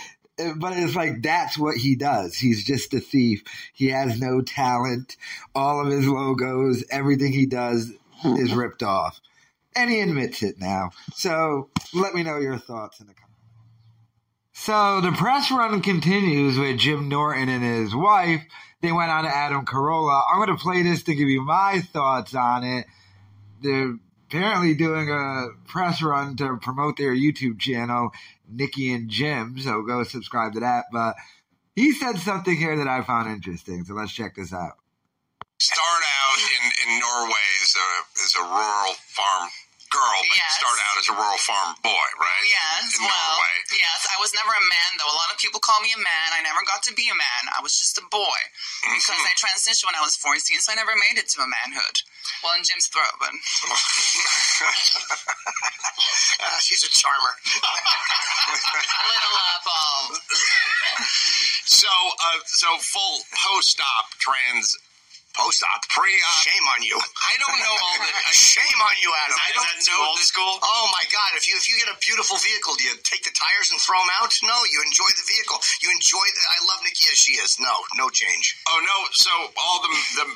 [0.40, 2.36] Uh, But it's like that's what he does.
[2.36, 3.42] He's just a thief.
[3.72, 5.16] He has no talent.
[5.52, 7.92] All of his logos, everything he does
[8.24, 9.20] is ripped off.
[9.80, 10.90] And he admits it now.
[11.14, 13.30] So let me know your thoughts in the comments.
[14.52, 18.42] So the press run continues with Jim Norton and his wife.
[18.82, 20.22] They went on to Adam Carolla.
[20.30, 22.84] I'm going to play this to give you my thoughts on it.
[23.62, 23.94] They're
[24.28, 28.10] apparently doing a press run to promote their YouTube channel,
[28.50, 29.58] Nikki and Jim.
[29.60, 30.86] So go subscribe to that.
[30.92, 31.16] But
[31.74, 33.84] he said something here that I found interesting.
[33.84, 34.74] So let's check this out.
[35.58, 37.90] Start out in, in Norway as a
[38.40, 39.50] a rural farm
[39.90, 40.54] girl, but Yes.
[40.56, 42.44] start out as a rural farm boy, right?
[42.46, 43.54] Yes, In well, Norway.
[43.74, 44.06] yes.
[44.06, 45.10] I was never a man, though.
[45.10, 46.28] A lot of people call me a man.
[46.32, 47.42] I never got to be a man.
[47.52, 48.38] I was just a boy
[48.86, 51.96] because I transitioned when I was 14, so I never made it to a manhood.
[52.42, 53.30] Well, in Jim's throat, but
[56.40, 57.34] Ah, she's a charmer.
[59.10, 60.00] little uh, ball.
[61.70, 64.76] So, uh, so full post-op trans,
[65.40, 65.80] Post-op.
[65.88, 66.36] pre-op.
[66.44, 66.96] Shame on you.
[67.00, 68.12] I don't know all the.
[68.36, 69.40] Shame on you, Adam.
[69.40, 70.60] I don't know old school.
[70.60, 71.30] Oh my God!
[71.40, 73.96] If you if you get a beautiful vehicle, do you take the tires and throw
[74.04, 74.36] them out?
[74.44, 75.56] No, you enjoy the vehicle.
[75.80, 76.42] You enjoy the.
[76.44, 77.56] I love Nikki as she is.
[77.56, 78.60] No, no change.
[78.68, 78.96] Oh no!
[79.16, 80.26] So all the the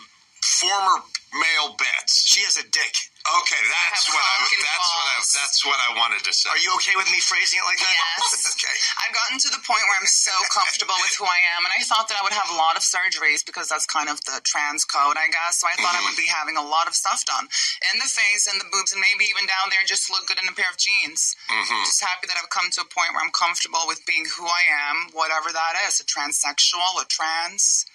[0.40, 1.04] former
[1.36, 2.24] male bits.
[2.24, 2.94] She has a dick.
[3.24, 6.52] Okay, that's what I that's what I that's what I wanted to say.
[6.52, 7.96] Are you okay with me phrasing it like that?
[8.20, 8.36] Yes.
[8.52, 8.76] okay.
[9.00, 11.80] I've gotten to the point where I'm so comfortable with who I am, and I
[11.88, 14.84] thought that I would have a lot of surgeries because that's kind of the trans
[14.84, 15.64] code, I guess.
[15.64, 16.28] So I thought I would mm-hmm.
[16.28, 17.48] be having a lot of stuff done
[17.88, 20.36] in the face and the boobs, and maybe even down there just to look good
[20.36, 21.32] in a pair of jeans.
[21.48, 21.80] Mm-hmm.
[21.88, 24.68] Just happy that I've come to a point where I'm comfortable with being who I
[24.92, 27.88] am, whatever that is a transsexual, a trans,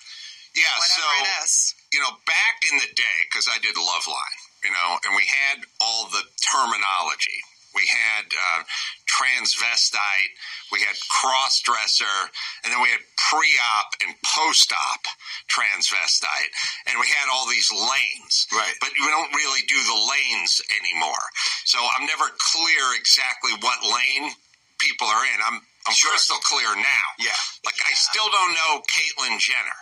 [0.57, 0.73] Yeah.
[0.73, 1.77] whatever so it is.
[1.93, 5.63] you know, back in the day, because I did Loveline, you know, and we had
[5.79, 7.39] all the terminology.
[7.75, 8.65] We had uh,
[9.05, 10.33] transvestite,
[10.73, 12.17] we had cross dresser,
[12.65, 13.45] and then we had pre
[13.77, 15.05] op and post op
[15.45, 16.51] transvestite,
[16.89, 18.49] and we had all these lanes.
[18.51, 18.73] Right.
[18.81, 21.25] But we don't really do the lanes anymore.
[21.65, 24.33] So I'm never clear exactly what lane
[24.81, 25.37] people are in.
[25.45, 27.05] I'm, I'm crystal clear now.
[27.19, 27.37] Yeah.
[27.65, 29.79] Like, I still don't know Caitlyn Jenner.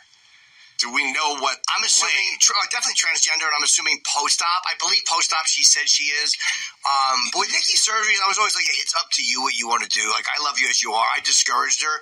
[0.78, 4.62] Do we know what I'm assuming tr- uh, definitely transgender, and I'm assuming post-op.
[4.70, 5.50] I believe post-op.
[5.50, 6.38] She said she is.
[6.86, 9.58] Um, but with Nikki's surgeries, I was always like, hey, it's up to you what
[9.58, 10.06] you want to do.
[10.14, 11.08] Like, I love you as you are.
[11.18, 11.96] I discouraged her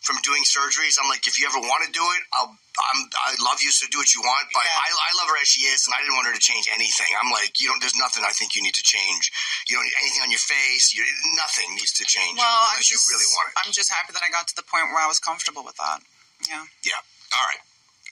[0.00, 0.96] from doing surgeries.
[0.96, 2.56] I'm like, if you ever want to do it, I'll.
[2.72, 4.48] I'm, I love you, so do what you want.
[4.56, 4.80] But Yeah.
[4.80, 7.12] I, I love her as she is, and I didn't want her to change anything.
[7.20, 7.76] I'm like, you don't.
[7.84, 9.28] There's nothing I think you need to change.
[9.68, 10.88] You don't need anything on your face.
[10.96, 11.04] You,
[11.36, 13.60] nothing needs to change Well, I'm unless just, you really want it.
[13.60, 16.00] I'm just happy that I got to the point where I was comfortable with that.
[16.48, 16.64] Yeah.
[16.80, 16.96] Yeah.
[17.36, 17.60] All right.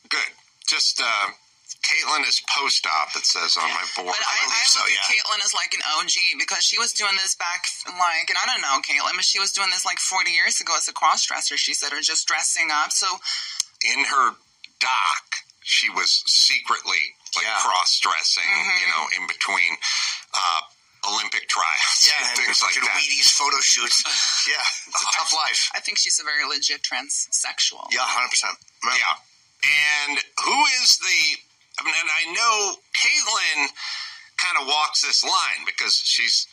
[0.09, 0.31] Good.
[0.67, 1.35] Just uh,
[1.83, 3.17] Caitlyn is post-op.
[3.17, 4.15] It says on my board.
[4.15, 5.03] But I, I believe so, look yeah.
[5.03, 8.47] at Caitlyn as like an OG because she was doing this back like, and I
[8.47, 11.27] don't know Caitlyn, but she was doing this like 40 years ago as a cross
[11.27, 11.57] dresser.
[11.57, 12.93] She said, or just dressing up.
[12.93, 13.07] So
[13.83, 14.37] in her
[14.79, 15.25] doc,
[15.61, 19.79] she was secretly like cross dressing, you know, in between
[20.35, 20.61] uh,
[21.09, 22.93] Olympic trials, Yeah, things like that.
[22.93, 24.05] Wheaties photo shoots.
[24.51, 25.71] yeah, it's a tough life.
[25.75, 27.89] I think she's a very legit transsexual.
[27.89, 28.57] Yeah, hundred percent.
[28.85, 29.17] Yeah.
[29.65, 31.21] And who is the?
[31.79, 33.73] I mean, and I know Caitlyn
[35.03, 36.47] this line because she's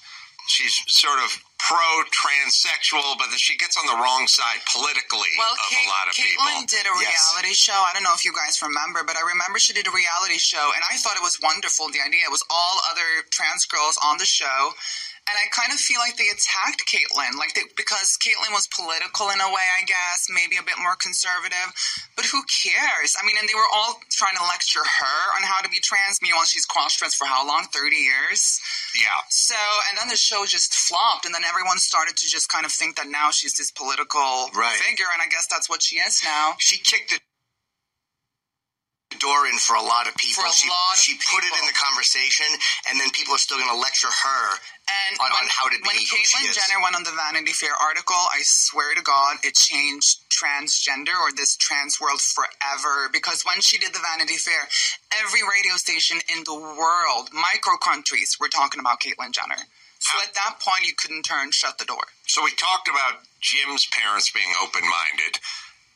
[0.48, 5.52] she's sort of pro transsexual, but then she gets on the wrong side politically Well,
[5.52, 6.40] of Kate, a lot of people.
[6.40, 7.76] Caitlyn did a reality show.
[7.76, 10.72] I don't know if you guys remember, but I remember she did a reality show,
[10.74, 11.92] and I thought it was wonderful.
[11.92, 14.72] The idea it was all other trans girls on the show,
[15.28, 19.30] and I kind of feel like they attacked Caitlyn, like they, because Caitlyn was political
[19.30, 21.70] in a way, I guess, maybe a bit more conservative.
[22.16, 23.14] But who cares?
[23.20, 26.20] I mean, and they were all trying to lecture her on how to be trans.
[26.24, 27.68] Meanwhile, she's cross-dressed for how long?
[27.72, 28.60] Thirty years.
[28.96, 29.20] Yeah.
[29.30, 29.60] So,
[29.90, 32.96] and then the show just flopped, and then everyone started to just kind of think
[32.96, 34.80] that now she's this political Right.
[34.80, 36.56] figure, and I guess that's what she is now.
[36.58, 37.20] She kicked the
[39.20, 40.46] door in for a lot of people.
[40.54, 42.48] She of she put it in the conversation,
[42.90, 44.44] and then people are still going to lecture her
[44.88, 46.54] And on, when, on how to be when Caitlyn.
[46.56, 51.34] Jenner went on the Vanity Fair article, I swear to God, it changed transgender or
[51.36, 53.10] this trans world forever.
[53.12, 54.70] Because when she did the Vanity Fair,
[55.20, 59.60] every radio station in the world, micro countries, were talking about Caitlyn Jenner.
[60.00, 62.06] So at that point, you couldn't turn, shut the door.
[62.28, 65.42] So we talked about Jim's parents being open-minded.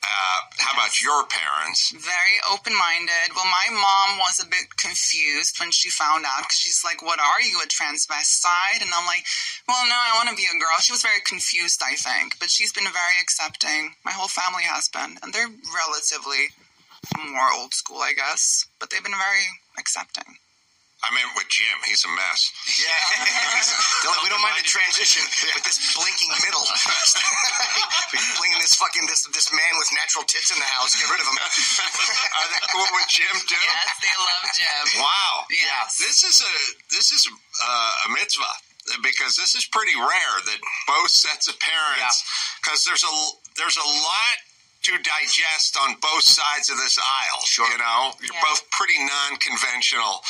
[0.03, 1.93] Uh, how about your parents?
[1.93, 3.35] very open-minded.
[3.35, 7.19] Well, my mom was a bit confused when she found out because she's like, "What
[7.19, 9.25] are you, a transvestite?" And I'm like,
[9.67, 12.49] "Well, no, I want to be a girl." She was very confused, I think, but
[12.49, 13.95] she's been very accepting.
[14.03, 16.49] My whole family has been, and they're relatively
[17.17, 19.45] more old school, I guess, but they've been very
[19.77, 20.37] accepting.
[21.01, 22.53] I mean, with Jim, he's a mess.
[22.77, 22.93] Yeah,
[24.05, 25.25] Don't- we don't mind the transition
[25.57, 26.61] with this blinking middle.
[28.37, 30.93] blinking this fucking this this man with natural tits in the house.
[30.93, 31.37] Get rid of him.
[31.41, 33.57] Are they cool with Jim too?
[33.57, 34.85] Yes, they love Jim.
[35.01, 35.33] Wow.
[35.49, 35.97] Yes.
[35.97, 36.53] This is a
[36.93, 38.55] this is uh, a mitzvah
[39.01, 42.21] because this is pretty rare that both sets of parents
[42.61, 43.13] because there's a
[43.57, 44.37] there's a lot
[44.85, 47.41] to digest on both sides of this aisle.
[47.45, 47.69] Sure.
[47.69, 48.41] You know, you're Yeah.
[48.49, 50.21] both pretty non-conventional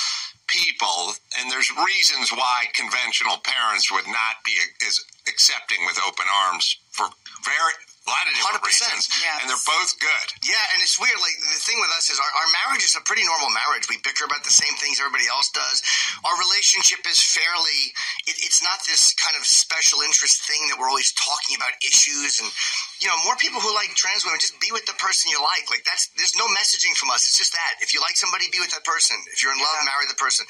[0.52, 4.52] people, and there's reasons why conventional parents would not be
[4.86, 7.08] as accepting with open arms for
[7.46, 7.74] very
[8.12, 9.04] lot of different 100%, reasons,
[9.42, 10.28] and they're both good.
[10.44, 11.16] Yeah, and it's weird.
[11.24, 13.88] Like the thing with us is our, our marriage is a pretty normal marriage.
[13.88, 15.80] We bicker about the same things everybody else does.
[16.28, 17.96] Our relationship is fairly.
[18.28, 22.44] It, it's not this kind of special interest thing that we're always talking about issues
[22.44, 22.52] and
[23.00, 25.72] you know more people who like trans women just be with the person you like.
[25.72, 27.24] Like that's there's no messaging from us.
[27.26, 29.16] It's just that if you like somebody, be with that person.
[29.32, 30.44] If you're in love, marry the person.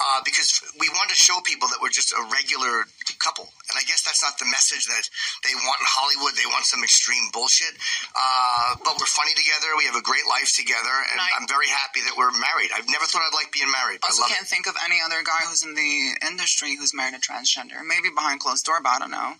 [0.00, 2.88] Uh, because we want to show people that we're just a regular
[3.20, 5.04] couple, and I guess that's not the message that
[5.44, 6.34] they want in Hollywood.
[6.34, 7.76] They want some extreme bullshit.
[8.16, 9.76] Uh, but we're funny together.
[9.76, 12.72] We have a great life together, and I'm very happy that we're married.
[12.72, 14.00] I've never thought I'd like being married.
[14.02, 14.52] I Also, love can't it.
[14.52, 15.92] think of any other guy who's in the
[16.26, 17.84] industry who's married a transgender.
[17.84, 19.36] Maybe behind closed door, but I don't know.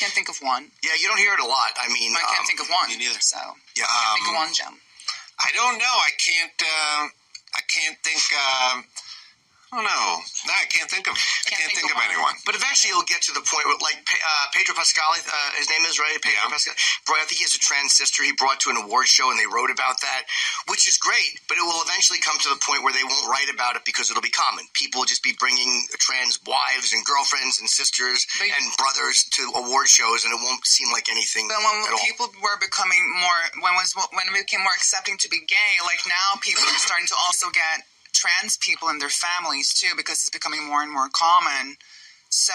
[0.00, 0.72] Can't think of one.
[0.80, 1.76] Yeah, you don't hear it a lot.
[1.76, 2.88] I mean, I can't um, think of one.
[2.88, 3.20] Me neither.
[3.20, 3.36] So
[3.76, 4.74] yeah, can't think of Um, one, Jim.
[5.40, 5.96] I don't know.
[6.00, 6.56] I can't.
[6.60, 7.02] Uh,
[7.56, 8.22] I can't think.
[8.32, 8.80] Uh,
[9.70, 10.18] I don't know.
[10.50, 11.14] No, I can't think of.
[11.14, 12.34] I can't, think, of, anyone.
[12.42, 15.86] But eventually, you'll get to the point where, like uh, Pedro Pascal, uh, his name
[15.86, 16.18] is right.
[16.18, 16.74] Pedro Pascal.
[17.06, 18.26] Brought, I think he has a trans sister.
[18.26, 20.26] He brought to an award show, and they wrote about that,
[20.66, 21.38] which is great.
[21.46, 24.10] But it will eventually come to the point where they won't write about it because
[24.10, 24.66] it'll be common.
[24.74, 29.86] People will just be bringing trans wives and girlfriends and sisters and brothers to award
[29.86, 32.02] shows, and it won't seem like anything But when at all.
[32.02, 36.02] people were becoming more, when was when it became more accepting to be gay, like
[36.10, 37.86] now people are starting to also get
[38.20, 41.76] trans people and their families too, because it's becoming more and more common.
[42.28, 42.52] So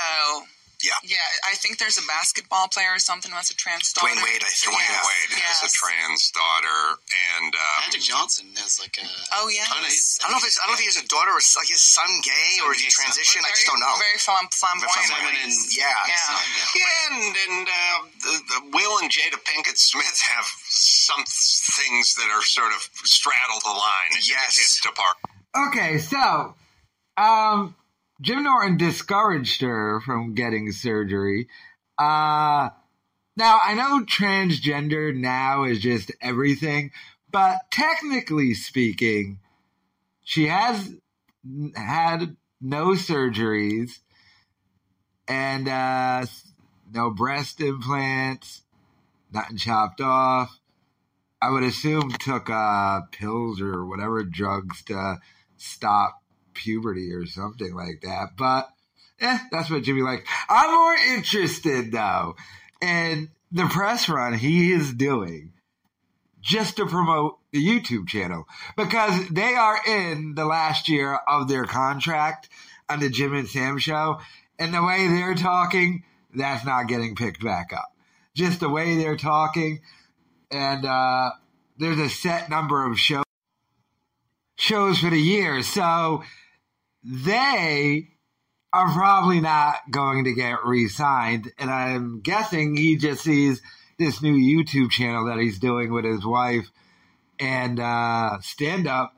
[0.83, 4.11] yeah, yeah, I think there's a basketball player or something who has a trans daughter.
[4.11, 4.75] Dwyane Wade, I think.
[4.75, 6.79] Dwyane Yes, Wade has a trans daughter,
[7.39, 9.07] and um, Magic Johnson has like a.
[9.39, 9.65] Oh yeah.
[9.71, 11.07] I don't know, I don't know if it's, I don't know if he has a
[11.07, 13.41] daughter or s- like his son gay or is he transition.
[13.41, 13.95] I just don't know.
[13.97, 14.93] Very flam- flamboyant.
[15.09, 16.27] Feminine, yeah, Yeah.
[16.27, 16.43] son,
[16.75, 22.29] Yeah, and, and uh, the, the Will and Jada Pinkett Smith have some things that
[22.29, 24.11] are sort of straddle the line.
[24.27, 25.17] Yes, it's depart.
[25.57, 26.53] Okay, so
[27.15, 27.75] um,
[28.21, 31.47] Jim Norton discouraged her from getting surgery.
[31.97, 32.69] Uh,
[33.37, 36.91] now I know transgender now is just everything,
[37.31, 39.39] but technically speaking,
[40.25, 40.93] she has
[41.75, 43.99] had no surgeries
[45.29, 46.25] and uh,
[46.93, 48.61] no breast implants,
[49.31, 50.59] nothing chopped off.
[51.41, 55.19] I would assume took uh, pills or whatever drugs to
[55.57, 56.21] stop
[56.53, 58.29] puberty or something like that.
[58.37, 58.69] But
[59.19, 60.25] eh, that's what Jimmy like.
[60.49, 62.35] I'm more interested though
[62.81, 65.53] in the press run he is doing.
[66.41, 68.45] just to promote the YouTube channel
[68.77, 72.49] because they are in the last year of their contract
[72.87, 74.19] on the Jim and Sam show.
[74.59, 76.03] And the way they're talking,
[76.33, 77.91] that's not getting picked back up.
[78.35, 79.81] Just the way they're talking.
[80.51, 81.31] And uh,
[81.79, 83.24] there's a set number of shows
[84.65, 85.61] shows for the year.
[85.61, 86.23] So
[87.03, 88.09] they
[88.73, 91.51] are probably not going to get re signed.
[91.57, 93.61] And I'm guessing he just sees
[93.97, 96.69] this new YouTube channel that he's doing with his wife
[97.39, 99.13] and uh, stand up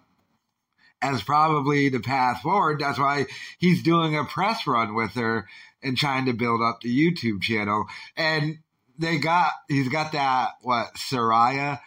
[1.02, 2.80] as probably the path forward.
[2.80, 3.26] That's why
[3.58, 5.48] he's doing a press run with her
[5.82, 7.86] and trying to build up the YouTube channel.
[8.16, 8.60] And
[9.00, 11.80] they got, he's got that, what, Soraya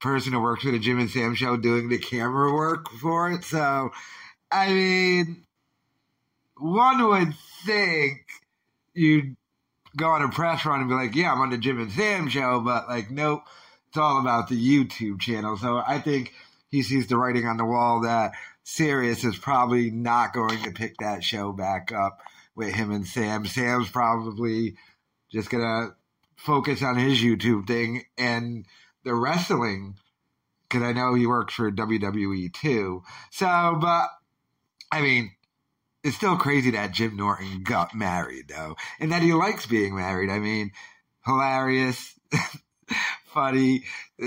[0.00, 3.44] person who works for the Jim and Sam show doing the camera work for it.
[3.44, 3.90] So,
[4.50, 5.44] I mean,
[6.56, 7.34] one would
[7.64, 8.22] think
[8.94, 9.36] you'd
[9.96, 12.28] go on a press run and be like, yeah, I'm on the Jim and Sam
[12.28, 13.42] show, but like, nope,
[13.88, 15.56] it's all about the YouTube channel.
[15.56, 16.32] So I think
[16.70, 18.32] he sees the writing on the wall that
[18.62, 22.20] Sirius is probably not going to pick that show back up
[22.54, 23.46] with him and Sam.
[23.46, 24.76] Sam's probably
[25.30, 25.94] just going to
[26.36, 28.64] focus on his YouTube thing and
[29.04, 29.96] the wrestling
[30.68, 33.02] because I know he works for WWE too.
[33.30, 34.08] So, but
[34.92, 35.32] I mean,
[36.02, 40.30] it's still crazy that Jim Norton got married though, and that he likes being married.
[40.30, 40.72] I mean,
[41.24, 42.14] hilarious,
[43.26, 43.84] funny.
[44.22, 44.26] Uh,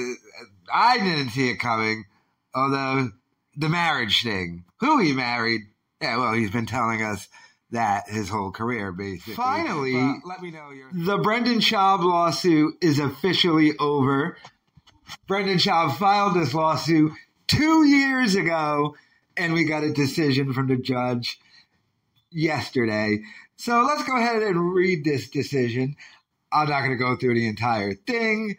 [0.72, 2.06] I didn't see it coming,
[2.54, 3.12] although
[3.56, 5.62] the marriage thing, who he married,
[6.02, 7.28] yeah, well, he's been telling us
[7.72, 9.34] that his whole career, basically.
[9.34, 14.38] Finally, but let me know your the Brendan Schaub lawsuit is officially over.
[15.28, 17.12] Brendan Schaub filed this lawsuit
[17.48, 18.96] two years ago,
[19.38, 21.40] and we got a decision from the judge
[22.32, 23.20] yesterday.
[23.56, 25.96] So let's go ahead and read this decision.
[26.52, 28.58] I'm not going to go through the entire thing.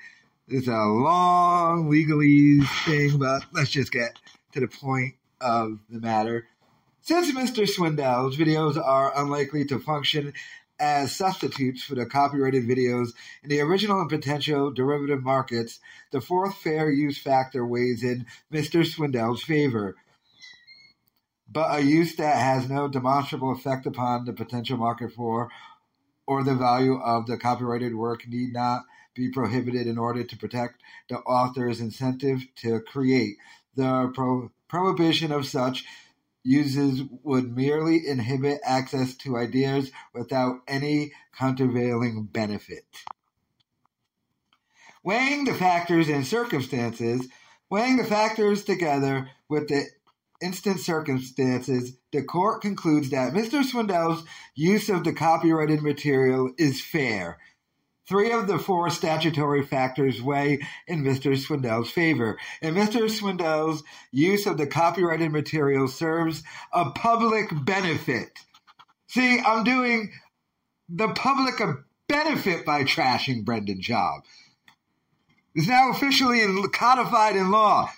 [0.49, 4.19] It's a long legalese thing, but let's just get
[4.53, 6.47] to the point of the matter.
[7.01, 7.69] Since Mr.
[7.69, 10.33] Swindell's videos are unlikely to function
[10.79, 13.11] as substitutes for the copyrighted videos
[13.43, 18.85] in the original and potential derivative markets, the fourth fair use factor weighs in Mr.
[18.85, 19.97] Swindell's favor
[21.51, 25.51] but a use that has no demonstrable effect upon the potential market for
[26.27, 28.83] or the value of the copyrighted work need not
[29.15, 33.37] be prohibited in order to protect the author's incentive to create.
[33.77, 35.85] The pro- prohibition of such
[36.45, 42.85] uses would merely inhibit access to ideas without any countervailing benefit.
[45.03, 47.29] Weighing the factors and circumstances,
[47.71, 49.87] weighing the factors together with the
[50.41, 53.65] instant circumstances, the court concludes that Mr.
[53.65, 54.25] Swindell's
[54.55, 57.39] use of the copyrighted material is fair.
[58.07, 61.39] Three of the four statutory factors weigh in Mr.
[61.39, 63.11] Swindell's favor, and Mr.
[63.11, 63.83] Swindell's
[64.13, 66.43] use of the copyrighted material serves
[66.73, 68.39] a public benefit.
[69.07, 70.13] See, I'm doing
[70.89, 71.77] the public a
[72.07, 74.23] benefit by trashing Brendan Schaub.
[75.55, 77.91] It's now officially codified in law.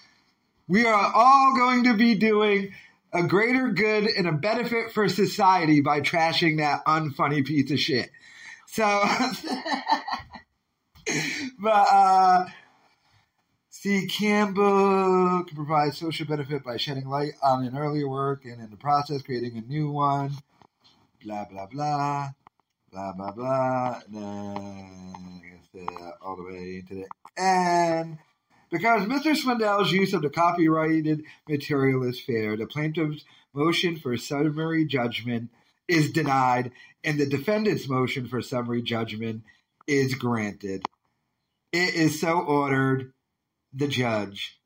[0.68, 2.72] We are all going to be doing
[3.12, 8.10] a greater good and a benefit for society by trashing that unfunny piece of shit.
[8.68, 8.82] So,
[11.58, 12.46] but, uh,
[13.70, 18.70] see, Campbell can provide social benefit by shedding light on an earlier work and in
[18.70, 20.32] the process creating a new one.
[21.24, 22.30] Blah, blah, blah.
[22.92, 24.00] Blah, blah, blah.
[24.06, 27.08] And then, I guess, uh, all the way into the
[27.42, 28.18] end.
[28.70, 29.36] Because Mr.
[29.36, 35.50] Swindell's use of the copyrighted material is fair, the plaintiff's motion for summary judgment
[35.88, 36.72] is denied,
[37.06, 39.44] and the defendant's motion for summary judgment
[39.86, 40.84] is granted.
[41.72, 43.12] It is so ordered,
[43.72, 44.58] the judge.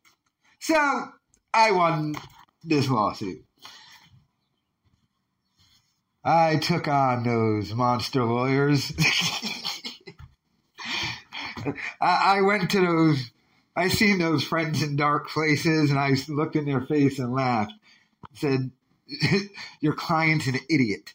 [0.59, 1.09] So
[1.53, 2.15] I won
[2.65, 3.45] this lawsuit.
[6.25, 8.93] I took on those monster lawyers.
[12.01, 13.31] I, went to those
[13.77, 17.73] I seen those friends in dark places, and I looked in their face and laughed.
[18.35, 18.71] Said,
[19.81, 21.13] "Your client's an idiot."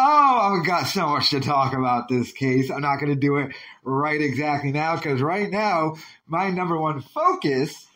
[0.00, 2.70] Oh, I've got so much to talk about this case.
[2.70, 3.50] I'm not going to do it
[3.82, 5.96] right exactly now because right now
[6.28, 7.88] my number one focus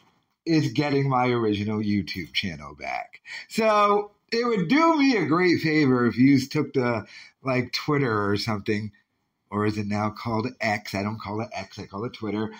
[0.44, 3.20] is getting my original YouTube channel back.
[3.48, 7.06] So it would do me a great favor if you took the
[7.44, 8.90] like Twitter or something,
[9.48, 10.96] or is it now called X?
[10.96, 11.78] I don't call it X.
[11.78, 12.52] I call it Twitter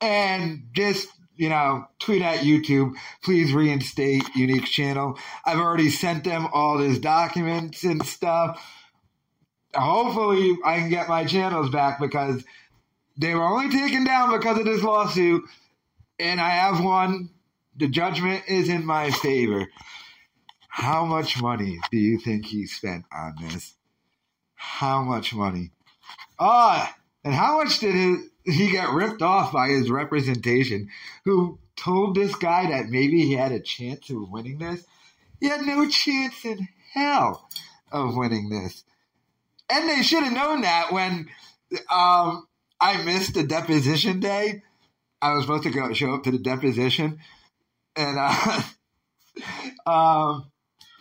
[0.00, 1.06] and just
[1.38, 5.16] you know, tweet at YouTube, please reinstate Yewneek's channel.
[5.44, 8.60] I've already sent them all these documents and stuff.
[9.74, 12.44] Hopefully, I can get my channels back because
[13.16, 15.44] they were only taken down because of this lawsuit.
[16.18, 17.30] and I have one.
[17.76, 19.68] The judgment is in my favor.
[20.68, 23.74] How much money do you think he spent on this?
[24.54, 25.70] How much money?
[26.38, 26.94] Ah,
[27.24, 30.88] and how much did his, he get ripped off by his representation,
[31.24, 34.84] who told this guy that maybe he had a chance of winning this?
[35.40, 37.48] He had no chance in hell
[37.92, 38.84] of winning this.
[39.70, 41.28] And they should have known that when
[41.90, 42.46] um,
[42.80, 44.62] I missed the deposition day.
[45.20, 47.18] I was supposed to go show up to the deposition,
[47.96, 48.62] and uh,
[49.86, 50.50] um,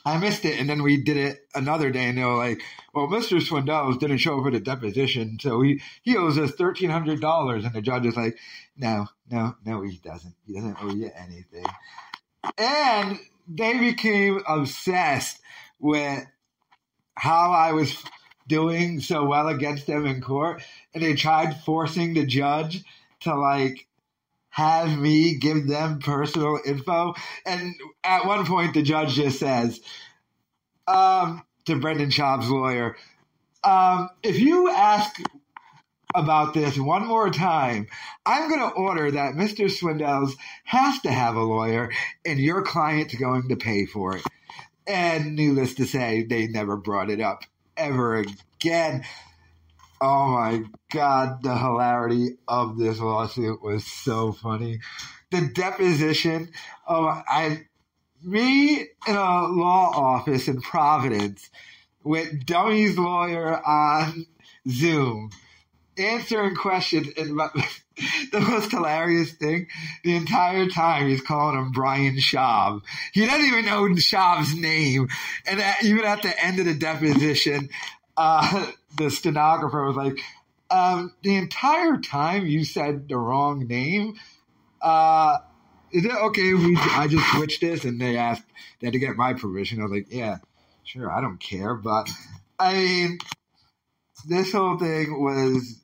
[0.05, 0.59] I missed it.
[0.59, 2.61] And then we did it another day, and they were like,
[2.93, 3.39] "Well, Mr.
[3.39, 7.63] Swindells didn't show up for the deposition, so he he owes us thirteen hundred dollars."
[7.63, 8.37] And the judge is like,
[8.75, 10.33] "No, no, no, he doesn't.
[10.47, 11.65] He doesn't owe you anything."
[12.57, 15.39] And they became obsessed
[15.79, 16.25] with
[17.15, 18.03] how I was
[18.47, 22.83] doing so well against them in court, and they tried forcing the judge
[23.21, 23.87] to like
[24.49, 27.13] have me give them personal info.
[27.45, 29.79] And at one point, the judge just says
[30.87, 32.95] um, to Brendan Schaub's lawyer,
[33.63, 35.19] um, "If you ask."
[36.15, 37.85] About this one more time,
[38.25, 39.65] I'm going to order that Mr.
[39.69, 40.31] Swindells
[40.63, 41.91] has to have a lawyer,
[42.25, 44.23] and your client's going to pay for it.
[44.87, 47.43] And needless to say, they never brought it up
[47.77, 48.23] ever
[48.59, 49.03] again.
[49.99, 54.79] Oh my god, the hilarity of this lawsuit was so funny.
[55.31, 56.49] The deposition
[56.85, 57.65] of I
[58.23, 61.49] me in a law office in Providence
[62.03, 64.25] with Dummy's lawyer on
[64.69, 65.31] Zoom
[65.97, 67.39] answering questions and
[68.31, 69.67] the most hilarious thing
[70.03, 72.81] the entire time he's calling him Brian Schaub.
[73.13, 75.09] He doesn't even know Schaub's name.
[75.45, 77.69] And at, even at the end of the deposition,
[78.15, 80.19] uh, the stenographer was like,
[80.69, 84.15] um, the entire time you said the wrong name.
[84.81, 85.37] Uh,
[85.91, 87.85] is it okay if we, I just switched this?
[87.85, 88.43] And they asked,
[88.83, 89.79] had to get my permission.
[89.79, 90.37] I was like, yeah,
[90.83, 91.73] sure, I don't care.
[91.73, 92.09] But
[92.59, 93.19] I mean,
[94.27, 95.79] this whole thing was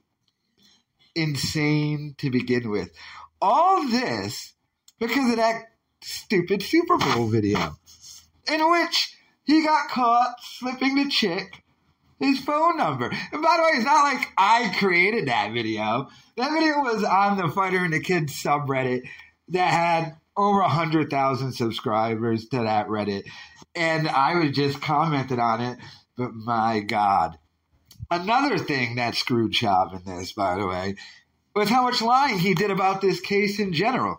[1.15, 2.91] insane to begin with.
[3.41, 4.53] All this
[4.99, 7.75] because of that stupid Super Bowl video
[8.51, 11.63] in which he got caught slipping the chick
[12.19, 13.11] his phone number.
[13.31, 16.09] And by the way, it's not like I created that video.
[16.37, 19.03] That video was on the Fighter and the Kids subreddit
[19.49, 23.23] that had over 100,000 subscribers to that Reddit.
[23.75, 25.77] And I was just commented on it,
[26.17, 27.37] but my God.
[28.11, 30.95] Another thing that screwed Schaub in this, by the way,
[31.55, 34.17] was how much lying he did about this case in general.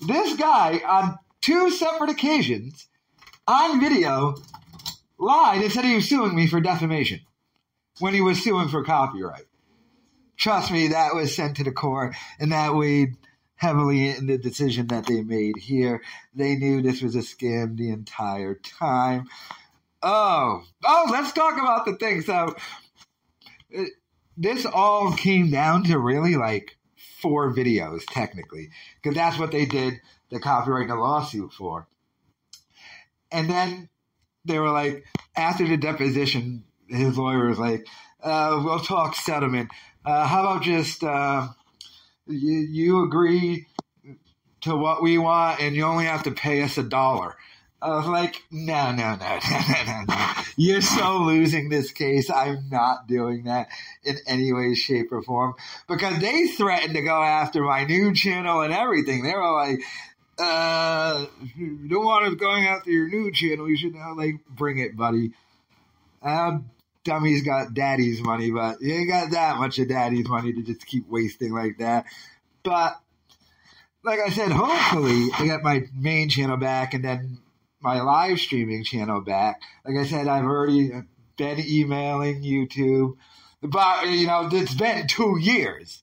[0.00, 2.88] This guy, on two separate occasions,
[3.46, 4.34] on video,
[5.18, 7.20] lied and said he was suing me for defamation
[7.98, 9.46] when he was suing for copyright.
[10.36, 13.16] Trust me, that was sent to the court, and that weighed
[13.54, 16.02] heavily in the decision that they made here.
[16.34, 19.28] They knew this was a scam the entire time.
[20.02, 22.20] Oh, oh, let's talk about the thing.
[22.20, 22.54] So,
[23.70, 23.92] it,
[24.36, 26.76] this all came down to really like
[27.20, 28.70] four videos, technically,
[29.02, 29.94] because that's what they did
[30.30, 31.86] the copyright and the lawsuit for.
[33.30, 33.88] And then
[34.44, 35.04] they were like,
[35.36, 37.86] after the deposition, his lawyer was like,
[38.22, 39.70] uh, "We'll talk settlement.
[40.04, 41.48] Uh, how about just uh,
[42.26, 43.66] you, you agree
[44.62, 47.36] to what we want, and you only have to pay us a dollar."
[47.80, 50.32] I was like, no, no, no, no, no, no.
[50.56, 52.30] You're so losing this case.
[52.30, 53.68] I'm not doing that
[54.02, 55.54] in any way, shape, or form.
[55.86, 59.22] Because they threatened to go after my new channel and everything.
[59.22, 59.80] They were like,
[60.38, 61.26] uh,
[61.88, 63.68] don't want us going after your new channel.
[63.68, 65.32] You should now, like, bring it, buddy.
[66.22, 66.58] Uh,
[67.04, 70.84] dummy's got daddy's money, but you ain't got that much of daddy's money to just
[70.86, 72.06] keep wasting like that.
[72.62, 73.00] But
[74.02, 77.38] like I said, hopefully I get my main channel back and then
[77.86, 79.62] my live streaming channel back.
[79.84, 80.90] Like I said, I've already
[81.36, 83.16] been emailing YouTube,
[83.62, 86.02] but you know it's been two years.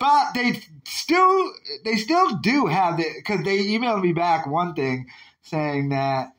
[0.00, 1.52] But they still
[1.84, 5.06] they still do have it because they emailed me back one thing
[5.42, 6.32] saying that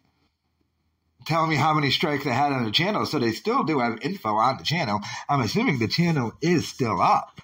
[1.26, 3.06] telling me how many strikes I had on the channel.
[3.06, 5.00] So they still do have info on the channel.
[5.30, 7.40] I'm assuming the channel is still up.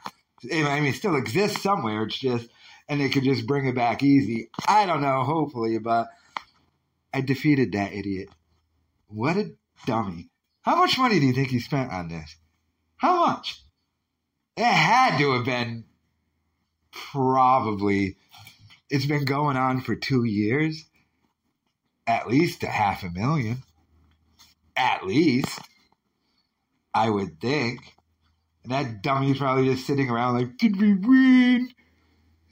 [0.51, 2.03] I mean, it still exists somewhere.
[2.03, 2.49] It's just,
[2.89, 4.49] and they could just bring it back easy.
[4.68, 6.07] I don't know, hopefully, but
[7.16, 8.28] I defeated that idiot.
[9.07, 9.51] What a
[9.86, 10.30] dummy.
[10.63, 12.36] How much money do you think he spent on this?
[12.97, 13.61] How much?
[14.57, 15.86] It had to have been
[16.91, 18.18] probably,
[18.89, 20.84] it's been going on for two years.
[22.05, 23.63] At least a half a million.
[24.76, 25.57] At least.
[26.93, 27.80] I would think.
[28.63, 31.70] And that dummy's probably just sitting around like, did we win?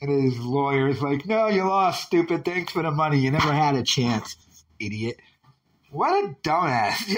[0.02, 2.46] And his lawyer's like, no, you lost, stupid.
[2.46, 3.20] Thanks for the money.
[3.20, 4.38] You never had a chance,
[4.80, 5.18] idiot.
[5.92, 7.16] What a dumbass.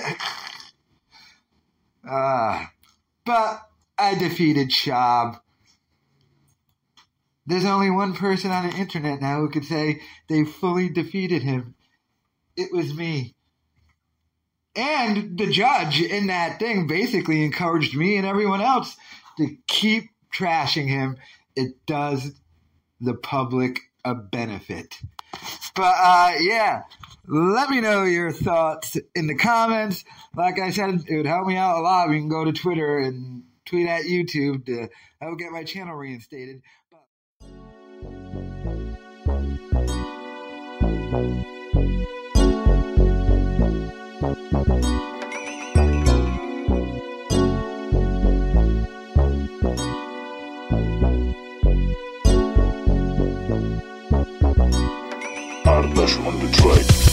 [2.10, 2.66] uh,
[3.26, 5.39] but I defeated Schaub.
[7.47, 11.76] There's only one person on the internet now who could say they fully defeated him.
[12.58, 13.36] It was me.
[14.76, 18.97] And the judge in that thing basically encouraged me and everyone else
[19.38, 21.18] to keep trashing him.
[21.56, 22.34] It does
[22.99, 24.95] the public a benefit.
[25.76, 26.84] But uh, yeah,
[27.28, 30.03] let me know your thoughts in the comments.
[30.36, 32.09] Like I said, it would help me out a lot.
[32.09, 36.61] We can go to Twitter and tweet at YouTube to help get my channel reinstated.
[55.65, 57.05] Ardashon Detroit.